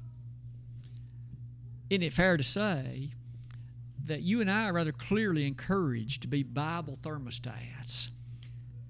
Isn't 1.88 2.02
it 2.04 2.12
fair 2.12 2.36
to 2.36 2.44
say 2.44 3.10
that 4.04 4.22
you 4.22 4.40
and 4.40 4.50
I 4.50 4.66
are 4.66 4.74
rather 4.74 4.92
clearly 4.92 5.46
encouraged 5.46 6.22
to 6.22 6.28
be 6.28 6.44
Bible 6.44 6.96
thermostats? 7.02 8.10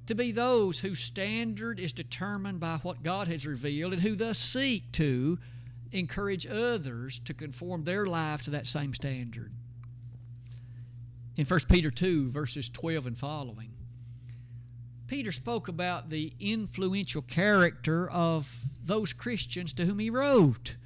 To 0.07 0.15
be 0.15 0.33
those 0.33 0.81
whose 0.81 1.01
standard 1.01 1.79
is 1.79 1.93
determined 1.93 2.59
by 2.59 2.79
what 2.79 3.03
God 3.03 3.29
has 3.29 3.47
revealed 3.47 3.93
and 3.93 4.03
who 4.03 4.17
thus 4.17 4.39
seek 4.39 4.91
to 4.93 5.39
encourage 5.93 6.47
others 6.47 7.19
to 7.21 7.35
conform 7.35 7.85
their 7.85 8.07
life 8.07 8.43
to 8.45 8.51
that 8.51 8.67
same 8.67 8.95
standard 8.95 9.53
in 11.41 11.47
1 11.47 11.61
Peter 11.71 11.91
2, 11.91 12.29
verses 12.29 12.69
12 12.69 13.07
and 13.07 13.19
following. 13.19 13.73
Peter 15.07 15.33
spoke 15.33 15.69
about 15.69 16.11
the 16.11 16.35
influential 16.39 17.23
character 17.23 18.11
of 18.11 18.55
those 18.83 19.15
Christians 19.15 19.73
to 19.73 19.87
whom 19.87 20.01
he 20.01 20.11
wrote. 20.11 20.77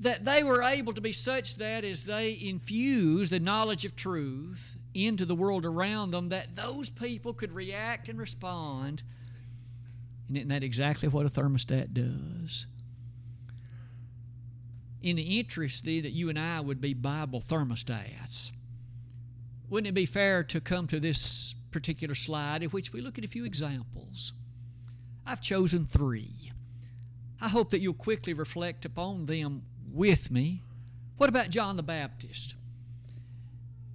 That 0.00 0.24
they 0.24 0.42
were 0.42 0.64
able 0.64 0.92
to 0.94 1.00
be 1.00 1.12
such 1.12 1.56
that 1.56 1.84
as 1.84 2.06
they 2.06 2.36
infused 2.42 3.30
the 3.30 3.38
knowledge 3.38 3.84
of 3.84 3.94
truth 3.94 4.76
into 4.94 5.24
the 5.24 5.34
world 5.34 5.64
around 5.64 6.10
them, 6.10 6.28
that 6.30 6.56
those 6.56 6.90
people 6.90 7.32
could 7.32 7.52
react 7.52 8.08
and 8.08 8.18
respond. 8.18 9.02
And 10.28 10.36
isn't 10.36 10.48
that 10.48 10.62
exactly 10.62 11.08
what 11.08 11.26
a 11.26 11.30
thermostat 11.30 11.92
does? 11.94 12.66
In 15.02 15.16
the 15.16 15.38
interest, 15.38 15.84
that 15.84 16.10
you 16.10 16.28
and 16.28 16.38
I 16.38 16.60
would 16.60 16.80
be 16.80 16.92
Bible 16.94 17.40
thermostats 17.40 18.50
wouldn't 19.70 19.88
it 19.88 19.94
be 19.94 20.06
fair 20.06 20.42
to 20.44 20.60
come 20.60 20.86
to 20.86 20.98
this 20.98 21.54
particular 21.70 22.14
slide 22.14 22.62
in 22.62 22.70
which 22.70 22.92
we 22.92 23.00
look 23.00 23.18
at 23.18 23.24
a 23.24 23.28
few 23.28 23.44
examples? 23.44 24.32
I've 25.26 25.42
chosen 25.42 25.84
three. 25.84 26.52
I 27.40 27.48
hope 27.48 27.70
that 27.70 27.80
you'll 27.80 27.94
quickly 27.94 28.32
reflect 28.32 28.84
upon 28.84 29.26
them 29.26 29.62
with 29.92 30.30
me. 30.30 30.62
What 31.18 31.28
about 31.28 31.50
John 31.50 31.76
the 31.76 31.82
Baptist? 31.82 32.54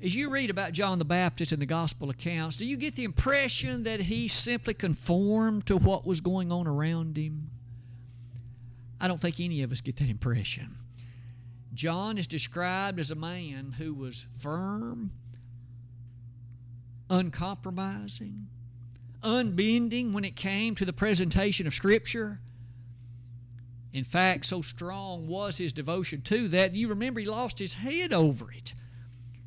As 0.04 0.14
you 0.14 0.30
read 0.30 0.50
about 0.50 0.74
John 0.74 1.00
the 1.00 1.06
Baptist 1.06 1.54
in 1.54 1.62
the 1.62 1.66
gospel 1.66 2.10
accounts, 2.10 2.58
do 2.58 2.66
you 2.66 2.76
get 2.76 2.98
the 2.98 3.06
impression 3.06 3.84
that 3.84 4.02
he 4.02 4.28
simply 4.28 4.74
conformed 4.74 5.66
to 5.68 5.78
what 5.78 6.06
was 6.06 6.20
going 6.20 6.52
on 6.52 6.68
around 6.68 7.16
him? 7.16 7.50
I 9.00 9.08
don't 9.08 9.22
think 9.22 9.40
any 9.40 9.64
of 9.64 9.72
us 9.72 9.80
get 9.80 9.96
that 9.98 10.10
impression. 10.10 10.76
John 11.74 12.18
is 12.18 12.28
described 12.28 13.00
as 13.00 13.12
a 13.12 13.16
man 13.16 13.76
who 13.78 13.94
was 13.94 14.28
firm 14.38 15.12
uncompromising, 17.10 18.48
unbending 19.24 20.12
when 20.12 20.26
it 20.26 20.36
came 20.36 20.76
to 20.76 20.86
the 20.86 20.92
presentation 20.92 21.66
of 21.66 21.74
Scripture. 21.74 22.42
In 23.94 24.04
fact, 24.04 24.46
so 24.48 24.62
strong 24.62 25.28
was 25.28 25.58
his 25.58 25.72
devotion 25.72 26.22
to 26.24 26.50
that, 26.50 26.76
you 26.76 26.90
remember 26.90 27.22
he 27.22 27.26
lost 27.26 27.60
his 27.60 27.76
head 27.76 28.12
over 28.12 28.52
it. 28.52 28.74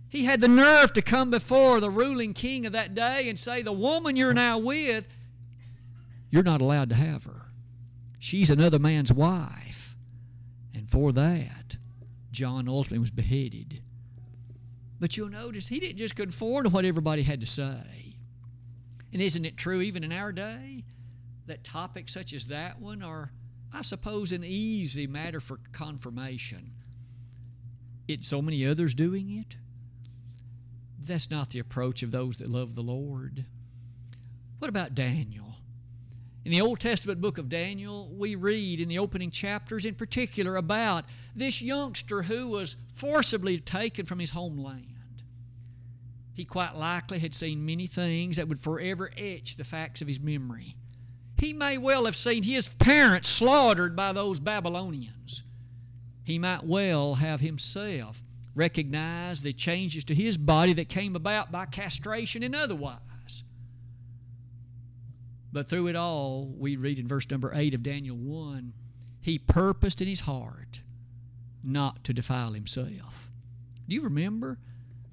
He 0.08 0.24
had 0.24 0.40
the 0.40 0.48
nerve 0.48 0.92
to 0.94 1.02
come 1.02 1.30
before 1.30 1.80
the 1.80 1.90
ruling 1.90 2.32
king 2.32 2.64
of 2.64 2.72
that 2.72 2.94
day 2.94 3.28
and 3.28 3.38
say, 3.38 3.62
The 3.62 3.72
woman 3.72 4.16
you're 4.16 4.34
now 4.34 4.58
with, 4.58 5.06
you're 6.30 6.42
not 6.42 6.60
allowed 6.60 6.88
to 6.90 6.94
have 6.94 7.24
her. 7.24 7.46
She's 8.18 8.50
another 8.50 8.78
man's 8.78 9.12
wife. 9.12 9.96
And 10.74 10.90
for 10.90 11.12
that, 11.12 11.76
John 12.30 12.68
ultimately 12.68 12.98
was 12.98 13.10
beheaded. 13.10 13.82
But 14.98 15.16
you'll 15.16 15.28
notice 15.28 15.68
he 15.68 15.80
didn't 15.80 15.98
just 15.98 16.16
conform 16.16 16.64
to 16.64 16.70
what 16.70 16.84
everybody 16.84 17.22
had 17.22 17.40
to 17.40 17.46
say. 17.46 18.16
And 19.12 19.22
isn't 19.22 19.44
it 19.44 19.56
true 19.56 19.80
even 19.80 20.04
in 20.04 20.12
our 20.12 20.32
day 20.32 20.84
that 21.46 21.64
topics 21.64 22.12
such 22.12 22.32
as 22.32 22.48
that 22.48 22.80
one 22.80 23.02
are, 23.02 23.30
I 23.72 23.82
suppose, 23.82 24.32
an 24.32 24.44
easy 24.44 25.06
matter 25.06 25.40
for 25.40 25.58
confirmation? 25.72 26.72
It's 28.08 28.28
so 28.28 28.40
many 28.40 28.66
others 28.66 28.94
doing 28.94 29.30
it. 29.30 29.56
That's 31.06 31.30
not 31.30 31.50
the 31.50 31.60
approach 31.60 32.02
of 32.02 32.10
those 32.10 32.38
that 32.38 32.50
love 32.50 32.74
the 32.74 32.82
Lord. 32.82 33.44
What 34.58 34.68
about 34.68 34.94
Daniel? 34.94 35.54
In 36.44 36.50
the 36.50 36.60
Old 36.60 36.80
Testament 36.80 37.20
book 37.20 37.38
of 37.38 37.48
Daniel, 37.48 38.12
we 38.12 38.34
read 38.34 38.80
in 38.80 38.88
the 38.88 38.98
opening 38.98 39.30
chapters 39.30 39.84
in 39.84 39.94
particular 39.94 40.56
about 40.56 41.04
this 41.34 41.62
youngster 41.62 42.22
who 42.22 42.48
was 42.48 42.76
forcibly 42.92 43.58
taken 43.58 44.04
from 44.04 44.18
his 44.18 44.30
homeland. 44.30 45.22
He 46.34 46.44
quite 46.44 46.74
likely 46.74 47.20
had 47.20 47.34
seen 47.34 47.64
many 47.64 47.86
things 47.86 48.36
that 48.36 48.48
would 48.48 48.60
forever 48.60 49.10
etch 49.16 49.56
the 49.56 49.64
facts 49.64 50.02
of 50.02 50.08
his 50.08 50.20
memory. 50.20 50.76
He 51.38 51.52
may 51.52 51.78
well 51.78 52.04
have 52.04 52.16
seen 52.16 52.42
his 52.42 52.68
parents 52.68 53.28
slaughtered 53.28 53.94
by 53.94 54.12
those 54.12 54.40
Babylonians. 54.40 55.42
He 56.24 56.38
might 56.38 56.64
well 56.64 57.16
have 57.16 57.40
himself 57.40 58.22
recognized 58.56 59.44
the 59.44 59.52
changes 59.52 60.02
to 60.04 60.14
his 60.14 60.36
body 60.36 60.72
that 60.72 60.88
came 60.88 61.14
about 61.14 61.52
by 61.52 61.66
castration 61.66 62.42
and 62.42 62.56
otherwise. 62.56 63.44
But 65.52 65.68
through 65.68 65.86
it 65.86 65.96
all, 65.96 66.52
we 66.58 66.76
read 66.76 66.98
in 66.98 67.06
verse 67.06 67.30
number 67.30 67.52
8 67.54 67.74
of 67.74 67.82
Daniel 67.84 68.16
1 68.16 68.72
he 69.20 69.38
purposed 69.38 70.00
in 70.00 70.08
his 70.08 70.20
heart 70.20 70.82
not 71.62 72.04
to 72.04 72.12
defile 72.12 72.52
himself. 72.52 73.30
Do 73.88 73.94
you 73.94 74.02
remember 74.02 74.58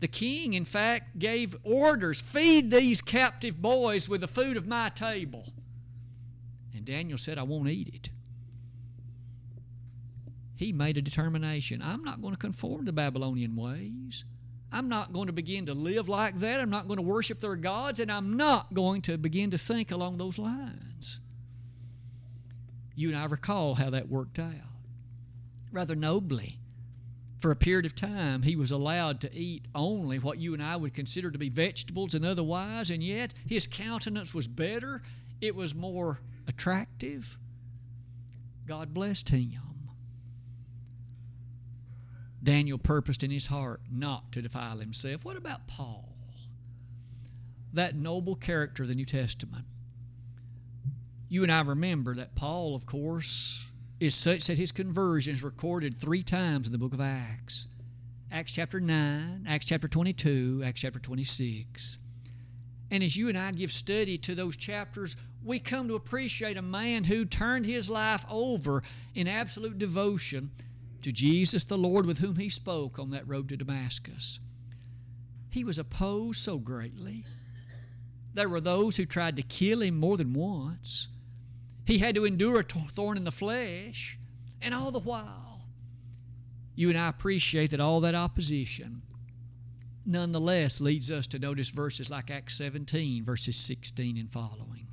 The 0.04 0.10
king, 0.10 0.54
in 0.54 0.66
fact, 0.66 1.18
gave 1.18 1.56
orders 1.64 2.20
feed 2.20 2.72
these 2.72 3.00
captive 3.00 3.62
boys 3.62 4.10
with 4.10 4.20
the 4.20 4.28
food 4.28 4.58
of 4.58 4.68
my 4.68 4.90
table. 4.90 5.46
And 6.76 6.84
Daniel 6.84 7.18
said, 7.18 7.38
I 7.38 7.44
won't 7.44 7.70
eat 7.70 7.88
it. 7.88 8.10
He 10.56 10.72
made 10.72 10.98
a 10.98 11.02
determination 11.02 11.82
I'm 11.82 12.04
not 12.04 12.22
going 12.22 12.34
to 12.34 12.40
conform 12.40 12.86
to 12.86 12.92
Babylonian 12.92 13.56
ways. 13.56 14.26
I'm 14.72 14.90
not 14.90 15.14
going 15.14 15.28
to 15.28 15.34
begin 15.34 15.68
to 15.68 15.74
live 15.74 16.10
like 16.10 16.40
that. 16.40 16.60
I'm 16.60 16.72
not 16.72 16.88
going 16.88 16.98
to 16.98 17.04
worship 17.04 17.40
their 17.40 17.56
gods, 17.56 18.00
and 18.00 18.12
I'm 18.12 18.36
not 18.36 18.74
going 18.74 19.04
to 19.04 19.18
begin 19.20 19.52
to 19.52 19.58
think 19.58 19.92
along 19.92 20.18
those 20.18 20.40
lines. 20.40 21.20
You 22.96 23.10
and 23.10 23.18
I 23.18 23.26
recall 23.26 23.76
how 23.76 23.92
that 23.92 24.10
worked 24.10 24.40
out. 24.40 24.52
Rather 25.72 25.96
nobly. 25.96 26.60
For 27.40 27.52
a 27.52 27.56
period 27.56 27.86
of 27.86 27.96
time, 27.96 28.44
he 28.44 28.56
was 28.56 28.72
allowed 28.72 29.20
to 29.22 29.36
eat 29.36 29.66
only 29.76 30.18
what 30.18 30.40
you 30.40 30.54
and 30.54 30.64
I 30.64 30.76
would 30.76 30.94
consider 30.94 31.30
to 31.30 31.38
be 31.38 31.50
vegetables 31.50 32.16
and 32.16 32.26
otherwise, 32.26 32.90
and 32.90 33.04
yet 33.04 33.34
his 33.46 33.68
countenance 33.68 34.34
was 34.34 34.48
better, 34.48 35.02
it 35.42 35.56
was 35.56 35.76
more 35.76 36.22
attractive. 36.48 37.38
God 38.66 38.94
blessed 38.94 39.30
him. 39.30 39.73
Daniel 42.44 42.78
purposed 42.78 43.24
in 43.24 43.32
his 43.32 43.48
heart 43.48 43.82
not 43.90 44.32
to 44.34 44.42
defile 44.42 44.80
himself. 44.80 45.24
What 45.24 45.38
about 45.38 45.68
Paul? 45.68 46.10
That 47.72 47.96
noble 47.96 48.36
character 48.36 48.84
of 48.84 48.90
the 48.90 48.96
New 48.96 49.06
Testament. 49.06 49.66
You 51.30 51.42
and 51.44 51.52
I 51.52 51.62
remember 51.62 52.14
that 52.16 52.36
Paul, 52.36 52.76
of 52.76 52.86
course, 52.86 53.72
is 54.00 54.14
such 54.14 54.46
that 54.48 54.58
his 54.58 54.72
conversion 54.72 55.34
is 55.34 55.42
recorded 55.44 55.98
three 55.98 56.22
times 56.22 56.68
in 56.68 56.74
the 56.74 56.78
book 56.78 56.94
of 56.94 57.02
Acts 57.02 57.68
Acts 58.32 58.52
chapter 58.52 58.80
9, 58.80 59.46
Acts 59.48 59.68
chapter 59.68 59.88
22, 59.88 60.64
Acts 60.66 60.82
chapter 60.82 60.98
26. 60.98 62.00
And 62.90 63.04
as 63.04 63.16
you 63.16 63.30
and 63.30 63.38
I 63.38 63.52
give 63.52 63.72
study 63.72 64.18
to 64.18 64.34
those 64.34 64.58
chapters, 64.58 65.16
we 65.44 65.60
come 65.60 65.88
to 65.88 65.94
appreciate 65.94 66.58
a 66.58 66.62
man 66.64 67.04
who 67.04 67.26
turned 67.26 67.68
his 67.68 67.92
life 67.92 68.26
over 68.32 68.82
in 69.14 69.28
absolute 69.28 69.78
devotion 69.78 70.50
to 71.04 71.12
Jesus 71.12 71.66
the 71.66 71.78
Lord 71.78 72.06
with 72.06 72.20
whom 72.20 72.38
he 72.38 72.50
spoke 72.50 72.98
on 72.98 73.12
that 73.12 73.28
road 73.28 73.50
to 73.50 73.58
Damascus. 73.58 74.40
He 75.50 75.64
was 75.64 75.78
opposed 75.78 76.40
so 76.40 76.58
greatly. 76.58 77.26
There 78.34 78.50
were 78.50 78.62
those 78.62 78.98
who 78.98 79.06
tried 79.06 79.36
to 79.36 79.44
kill 79.44 79.82
him 79.82 80.00
more 80.00 80.18
than 80.18 80.34
once. 80.34 81.10
He 81.86 82.00
had 82.00 82.16
to 82.16 82.26
endure 82.26 82.60
a 82.60 82.64
thorn 82.64 83.18
in 83.18 83.24
the 83.24 83.32
flesh, 83.32 84.18
and 84.62 84.74
all 84.74 84.92
the 84.92 85.00
while, 85.00 85.68
you 86.76 86.90
and 86.90 86.98
I 86.98 87.10
appreciate 87.10 87.72
that 87.72 87.80
all 87.80 88.00
that 88.02 88.16
opposition 88.16 89.04
nonetheless 90.06 90.82
leads 90.82 91.12
us 91.12 91.28
to 91.28 91.40
notice 91.40 91.70
verses 91.70 92.10
like 92.10 92.30
Acts 92.30 92.56
17, 92.58 93.24
verses 93.24 93.56
16 93.56 94.18
and 94.18 94.30
following. 94.30 94.88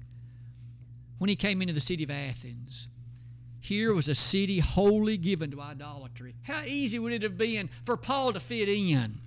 When 1.19 1.29
he 1.29 1.37
came 1.37 1.61
into 1.61 1.75
the 1.75 1.81
city 1.81 2.05
of 2.05 2.11
Athens, 2.11 2.89
here 3.61 3.93
was 3.93 4.09
a 4.09 4.15
city 4.15 4.59
wholly 4.59 5.19
given 5.19 5.51
to 5.51 5.61
idolatry. 5.61 6.35
How 6.45 6.63
easy 6.65 6.99
would 6.99 7.13
it 7.13 7.23
have 7.23 7.37
been 7.37 7.69
for 7.85 7.97
Paul 7.97 8.33
to 8.33 8.41
fit 8.41 8.69
in? 8.69 9.19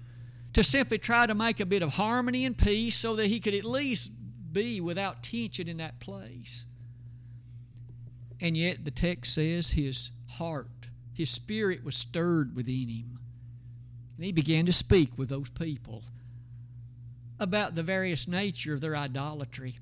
To 0.54 0.64
simply 0.64 0.98
try 0.98 1.26
to 1.28 1.36
make 1.36 1.60
a 1.60 1.66
bit 1.66 1.82
of 1.82 1.94
harmony 1.94 2.44
and 2.46 2.58
peace 2.58 2.96
so 2.96 3.16
that 3.16 3.28
he 3.28 3.40
could 3.40 3.54
at 3.54 3.64
least 3.64 4.12
be 4.52 4.82
without 4.82 5.24
tension 5.24 5.68
in 5.68 5.78
that 5.78 6.00
place. 6.00 6.66
And 8.42 8.58
yet 8.58 8.84
the 8.84 8.92
text 8.92 9.36
says 9.36 9.72
his 9.72 10.12
heart, 10.32 10.90
his 11.14 11.30
spirit 11.30 11.84
was 11.84 11.96
stirred 11.96 12.56
within 12.56 12.90
him. 12.90 13.20
And 14.18 14.26
he 14.26 14.32
began 14.32 14.66
to 14.66 14.74
speak 14.74 15.18
with 15.18 15.30
those 15.30 15.50
people 15.50 16.04
about 17.40 17.76
the 17.76 17.84
various 17.84 18.28
nature 18.28 18.74
of 18.74 18.82
their 18.82 18.96
idolatry 18.96 19.80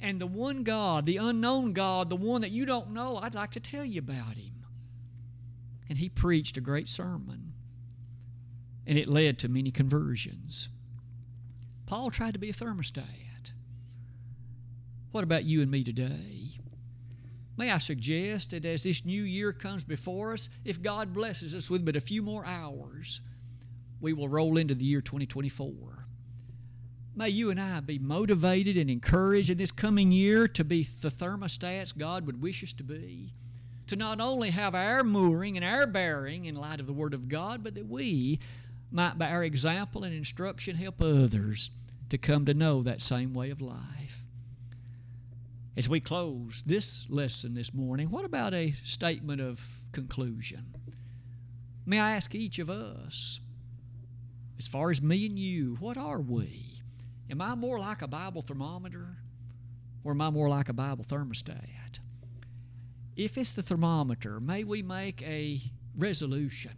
and 0.00 0.20
the 0.20 0.26
one 0.26 0.62
God, 0.62 1.06
the 1.06 1.16
unknown 1.16 1.72
God, 1.72 2.10
the 2.10 2.16
one 2.16 2.40
that 2.42 2.50
you 2.50 2.64
don't 2.64 2.92
know, 2.92 3.16
I'd 3.16 3.34
like 3.34 3.50
to 3.52 3.60
tell 3.60 3.84
you 3.84 3.98
about 3.98 4.34
him. 4.34 4.64
And 5.88 5.98
he 5.98 6.08
preached 6.08 6.56
a 6.56 6.60
great 6.60 6.88
sermon, 6.88 7.52
and 8.86 8.98
it 8.98 9.08
led 9.08 9.38
to 9.40 9.48
many 9.48 9.70
conversions. 9.70 10.68
Paul 11.86 12.10
tried 12.10 12.34
to 12.34 12.38
be 12.38 12.50
a 12.50 12.54
thermostat. 12.54 13.52
What 15.10 15.24
about 15.24 15.44
you 15.44 15.62
and 15.62 15.70
me 15.70 15.82
today? 15.82 16.60
May 17.56 17.72
I 17.72 17.78
suggest 17.78 18.50
that 18.50 18.64
as 18.64 18.84
this 18.84 19.04
new 19.04 19.22
year 19.22 19.52
comes 19.52 19.82
before 19.82 20.32
us, 20.32 20.48
if 20.64 20.80
God 20.80 21.12
blesses 21.12 21.54
us 21.54 21.68
with 21.68 21.84
but 21.84 21.96
a 21.96 22.00
few 22.00 22.22
more 22.22 22.44
hours, 22.44 23.20
we 24.00 24.12
will 24.12 24.28
roll 24.28 24.56
into 24.56 24.74
the 24.74 24.84
year 24.84 25.00
2024. 25.00 25.97
May 27.18 27.30
you 27.30 27.50
and 27.50 27.60
I 27.60 27.80
be 27.80 27.98
motivated 27.98 28.76
and 28.76 28.88
encouraged 28.88 29.50
in 29.50 29.58
this 29.58 29.72
coming 29.72 30.12
year 30.12 30.46
to 30.46 30.62
be 30.62 30.84
the 30.84 31.08
thermostats 31.08 31.98
God 31.98 32.24
would 32.26 32.40
wish 32.40 32.62
us 32.62 32.72
to 32.74 32.84
be. 32.84 33.34
To 33.88 33.96
not 33.96 34.20
only 34.20 34.50
have 34.50 34.72
our 34.72 35.02
mooring 35.02 35.56
and 35.56 35.64
our 35.64 35.88
bearing 35.88 36.44
in 36.44 36.54
light 36.54 36.78
of 36.78 36.86
the 36.86 36.92
Word 36.92 37.14
of 37.14 37.28
God, 37.28 37.64
but 37.64 37.74
that 37.74 37.88
we 37.88 38.38
might, 38.92 39.18
by 39.18 39.30
our 39.30 39.42
example 39.42 40.04
and 40.04 40.14
instruction, 40.14 40.76
help 40.76 41.02
others 41.02 41.70
to 42.08 42.18
come 42.18 42.46
to 42.46 42.54
know 42.54 42.84
that 42.84 43.02
same 43.02 43.34
way 43.34 43.50
of 43.50 43.60
life. 43.60 44.22
As 45.76 45.88
we 45.88 45.98
close 45.98 46.62
this 46.66 47.10
lesson 47.10 47.54
this 47.54 47.74
morning, 47.74 48.10
what 48.10 48.26
about 48.26 48.54
a 48.54 48.74
statement 48.84 49.40
of 49.40 49.80
conclusion? 49.90 50.72
May 51.84 51.98
I 51.98 52.14
ask 52.14 52.32
each 52.32 52.60
of 52.60 52.70
us, 52.70 53.40
as 54.56 54.68
far 54.68 54.92
as 54.92 55.02
me 55.02 55.26
and 55.26 55.36
you, 55.36 55.78
what 55.80 55.96
are 55.96 56.20
we? 56.20 56.67
Am 57.30 57.40
I 57.40 57.54
more 57.54 57.78
like 57.78 58.02
a 58.02 58.08
Bible 58.08 58.42
thermometer 58.42 59.16
or 60.04 60.12
am 60.12 60.20
I 60.20 60.30
more 60.30 60.48
like 60.48 60.68
a 60.68 60.72
Bible 60.72 61.04
thermostat? 61.04 61.98
If 63.16 63.36
it's 63.36 63.52
the 63.52 63.62
thermometer, 63.62 64.38
may 64.40 64.64
we 64.64 64.80
make 64.80 65.22
a 65.22 65.60
resolution 65.96 66.72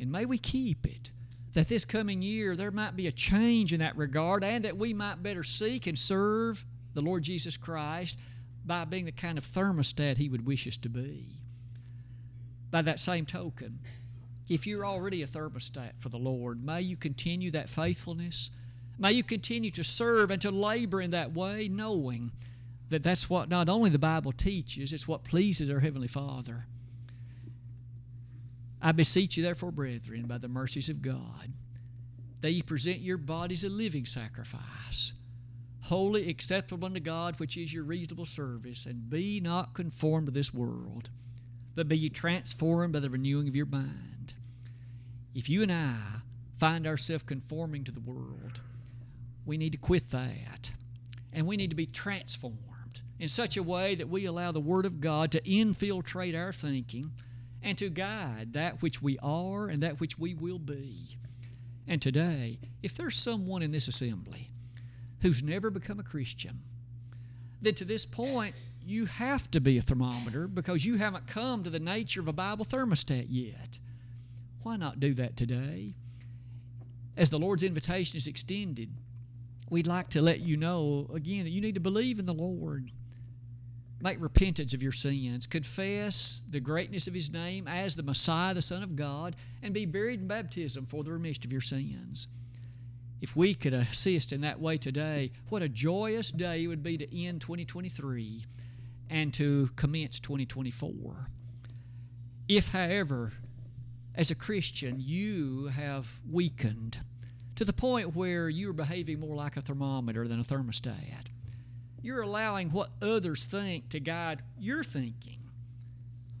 and 0.00 0.10
may 0.10 0.24
we 0.24 0.38
keep 0.38 0.86
it 0.86 1.10
that 1.52 1.68
this 1.68 1.84
coming 1.84 2.22
year 2.22 2.56
there 2.56 2.70
might 2.70 2.96
be 2.96 3.06
a 3.06 3.12
change 3.12 3.72
in 3.72 3.80
that 3.80 3.96
regard 3.96 4.42
and 4.42 4.64
that 4.64 4.76
we 4.76 4.94
might 4.94 5.22
better 5.22 5.42
seek 5.42 5.86
and 5.86 5.98
serve 5.98 6.64
the 6.94 7.02
Lord 7.02 7.22
Jesus 7.22 7.56
Christ 7.56 8.18
by 8.64 8.84
being 8.84 9.04
the 9.04 9.12
kind 9.12 9.36
of 9.36 9.44
thermostat 9.44 10.16
He 10.16 10.28
would 10.28 10.46
wish 10.46 10.66
us 10.66 10.76
to 10.78 10.88
be. 10.88 11.40
By 12.70 12.82
that 12.82 13.00
same 13.00 13.26
token, 13.26 13.80
if 14.48 14.66
you're 14.66 14.86
already 14.86 15.22
a 15.22 15.26
thermostat 15.26 15.92
for 15.98 16.08
the 16.08 16.18
Lord, 16.18 16.64
may 16.64 16.80
you 16.80 16.96
continue 16.96 17.50
that 17.50 17.68
faithfulness 17.68 18.50
May 19.00 19.12
you 19.12 19.22
continue 19.22 19.70
to 19.70 19.82
serve 19.82 20.30
and 20.30 20.42
to 20.42 20.50
labor 20.50 21.00
in 21.00 21.10
that 21.10 21.32
way, 21.32 21.68
knowing 21.68 22.32
that 22.90 23.02
that's 23.02 23.30
what 23.30 23.48
not 23.48 23.70
only 23.70 23.88
the 23.88 23.98
Bible 23.98 24.30
teaches, 24.30 24.92
it's 24.92 25.08
what 25.08 25.24
pleases 25.24 25.70
our 25.70 25.80
Heavenly 25.80 26.06
Father. 26.06 26.66
I 28.82 28.92
beseech 28.92 29.38
you, 29.38 29.42
therefore, 29.42 29.72
brethren, 29.72 30.26
by 30.26 30.36
the 30.36 30.48
mercies 30.48 30.90
of 30.90 31.00
God, 31.00 31.52
that 32.42 32.50
ye 32.50 32.60
present 32.60 33.00
your 33.00 33.16
bodies 33.16 33.64
a 33.64 33.70
living 33.70 34.04
sacrifice, 34.04 35.14
holy, 35.84 36.28
acceptable 36.28 36.84
unto 36.84 37.00
God, 37.00 37.40
which 37.40 37.56
is 37.56 37.72
your 37.72 37.84
reasonable 37.84 38.26
service, 38.26 38.84
and 38.84 39.08
be 39.08 39.40
not 39.40 39.72
conformed 39.72 40.26
to 40.26 40.32
this 40.32 40.52
world, 40.52 41.08
but 41.74 41.88
be 41.88 41.96
ye 41.96 42.10
transformed 42.10 42.92
by 42.92 43.00
the 43.00 43.08
renewing 43.08 43.48
of 43.48 43.56
your 43.56 43.66
mind. 43.66 44.34
If 45.34 45.48
you 45.48 45.62
and 45.62 45.72
I 45.72 46.20
find 46.58 46.86
ourselves 46.86 47.22
conforming 47.22 47.84
to 47.84 47.92
the 47.92 48.00
world, 48.00 48.60
we 49.50 49.58
need 49.58 49.72
to 49.72 49.78
quit 49.78 50.10
that. 50.10 50.70
And 51.32 51.44
we 51.44 51.56
need 51.56 51.70
to 51.70 51.76
be 51.76 51.86
transformed 51.86 53.02
in 53.18 53.26
such 53.26 53.56
a 53.56 53.64
way 53.64 53.96
that 53.96 54.08
we 54.08 54.24
allow 54.24 54.52
the 54.52 54.60
Word 54.60 54.86
of 54.86 55.00
God 55.00 55.32
to 55.32 55.44
infiltrate 55.44 56.36
our 56.36 56.52
thinking 56.52 57.10
and 57.60 57.76
to 57.76 57.90
guide 57.90 58.52
that 58.52 58.80
which 58.80 59.02
we 59.02 59.18
are 59.18 59.66
and 59.66 59.82
that 59.82 59.98
which 59.98 60.16
we 60.16 60.34
will 60.34 60.60
be. 60.60 61.18
And 61.88 62.00
today, 62.00 62.60
if 62.80 62.94
there's 62.94 63.16
someone 63.16 63.60
in 63.60 63.72
this 63.72 63.88
assembly 63.88 64.50
who's 65.22 65.42
never 65.42 65.68
become 65.68 65.98
a 65.98 66.04
Christian, 66.04 66.60
then 67.60 67.74
to 67.74 67.84
this 67.84 68.06
point, 68.06 68.54
you 68.86 69.06
have 69.06 69.50
to 69.50 69.60
be 69.60 69.78
a 69.78 69.82
thermometer 69.82 70.46
because 70.46 70.86
you 70.86 70.98
haven't 70.98 71.26
come 71.26 71.64
to 71.64 71.70
the 71.70 71.80
nature 71.80 72.20
of 72.20 72.28
a 72.28 72.32
Bible 72.32 72.64
thermostat 72.64 73.26
yet. 73.28 73.80
Why 74.62 74.76
not 74.76 75.00
do 75.00 75.12
that 75.14 75.36
today? 75.36 75.94
As 77.16 77.30
the 77.30 77.38
Lord's 77.40 77.64
invitation 77.64 78.16
is 78.16 78.28
extended, 78.28 78.90
we'd 79.70 79.86
like 79.86 80.10
to 80.10 80.20
let 80.20 80.40
you 80.40 80.56
know 80.56 81.08
again 81.14 81.44
that 81.44 81.50
you 81.50 81.60
need 81.60 81.74
to 81.74 81.80
believe 81.80 82.18
in 82.18 82.26
the 82.26 82.34
Lord. 82.34 82.90
Make 84.02 84.20
repentance 84.20 84.74
of 84.74 84.82
your 84.82 84.92
sins, 84.92 85.46
confess 85.46 86.42
the 86.48 86.60
greatness 86.60 87.06
of 87.06 87.14
His 87.14 87.30
name 87.30 87.68
as 87.68 87.96
the 87.96 88.02
Messiah, 88.02 88.54
the 88.54 88.62
Son 88.62 88.82
of 88.82 88.96
God, 88.96 89.36
and 89.62 89.72
be 89.72 89.86
buried 89.86 90.20
in 90.20 90.26
baptism 90.26 90.86
for 90.86 91.04
the 91.04 91.12
remission 91.12 91.44
of 91.44 91.52
your 91.52 91.60
sins. 91.60 92.26
If 93.20 93.36
we 93.36 93.54
could 93.54 93.74
assist 93.74 94.32
in 94.32 94.40
that 94.40 94.60
way 94.60 94.78
today, 94.78 95.32
what 95.50 95.62
a 95.62 95.68
joyous 95.68 96.30
day 96.30 96.64
it 96.64 96.68
would 96.68 96.82
be 96.82 96.96
to 96.96 97.24
end 97.24 97.42
2023 97.42 98.46
and 99.10 99.34
to 99.34 99.68
commence 99.76 100.18
2024. 100.20 101.28
If, 102.48 102.68
however, 102.68 103.32
as 104.14 104.30
a 104.30 104.34
Christian, 104.34 104.96
you 104.98 105.66
have 105.66 106.20
weakened, 106.28 107.00
to 107.60 107.64
the 107.66 107.72
point 107.74 108.16
where 108.16 108.48
you're 108.48 108.72
behaving 108.72 109.20
more 109.20 109.36
like 109.36 109.54
a 109.58 109.60
thermometer 109.60 110.26
than 110.26 110.40
a 110.40 110.42
thermostat. 110.42 111.26
You're 112.00 112.22
allowing 112.22 112.70
what 112.70 112.88
others 113.02 113.44
think 113.44 113.90
to 113.90 114.00
guide 114.00 114.40
your 114.58 114.82
thinking. 114.82 115.40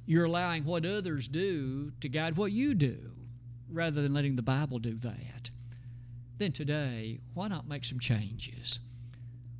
You're 0.06 0.24
allowing 0.24 0.64
what 0.64 0.86
others 0.86 1.28
do 1.28 1.92
to 2.00 2.08
guide 2.08 2.38
what 2.38 2.52
you 2.52 2.72
do 2.72 3.10
rather 3.70 4.00
than 4.00 4.14
letting 4.14 4.36
the 4.36 4.42
Bible 4.42 4.78
do 4.78 4.94
that. 4.94 5.50
Then 6.38 6.52
today, 6.52 7.20
why 7.34 7.48
not 7.48 7.68
make 7.68 7.84
some 7.84 8.00
changes? 8.00 8.80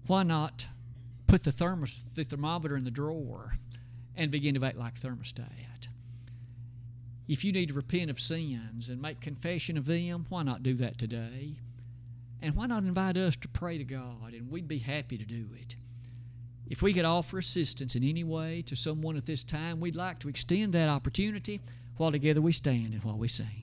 Why 0.06 0.22
not 0.22 0.66
put 1.26 1.44
the, 1.44 1.52
thermos, 1.52 2.04
the 2.14 2.24
thermometer 2.24 2.74
in 2.74 2.84
the 2.84 2.90
drawer 2.90 3.56
and 4.16 4.30
begin 4.30 4.54
to 4.54 4.64
act 4.64 4.78
like 4.78 4.98
thermostat? 4.98 5.69
If 7.30 7.44
you 7.44 7.52
need 7.52 7.68
to 7.68 7.74
repent 7.74 8.10
of 8.10 8.18
sins 8.18 8.88
and 8.88 9.00
make 9.00 9.20
confession 9.20 9.78
of 9.78 9.86
them, 9.86 10.26
why 10.30 10.42
not 10.42 10.64
do 10.64 10.74
that 10.74 10.98
today? 10.98 11.52
And 12.42 12.56
why 12.56 12.66
not 12.66 12.82
invite 12.82 13.16
us 13.16 13.36
to 13.36 13.46
pray 13.46 13.78
to 13.78 13.84
God? 13.84 14.34
And 14.34 14.50
we'd 14.50 14.66
be 14.66 14.78
happy 14.78 15.16
to 15.16 15.24
do 15.24 15.46
it. 15.54 15.76
If 16.68 16.82
we 16.82 16.92
could 16.92 17.04
offer 17.04 17.38
assistance 17.38 17.94
in 17.94 18.02
any 18.02 18.24
way 18.24 18.62
to 18.62 18.74
someone 18.74 19.16
at 19.16 19.26
this 19.26 19.44
time, 19.44 19.78
we'd 19.78 19.94
like 19.94 20.18
to 20.18 20.28
extend 20.28 20.72
that 20.72 20.88
opportunity 20.88 21.60
while 21.98 22.10
together 22.10 22.40
we 22.40 22.50
stand 22.50 22.94
and 22.94 23.04
while 23.04 23.16
we 23.16 23.28
sing. 23.28 23.59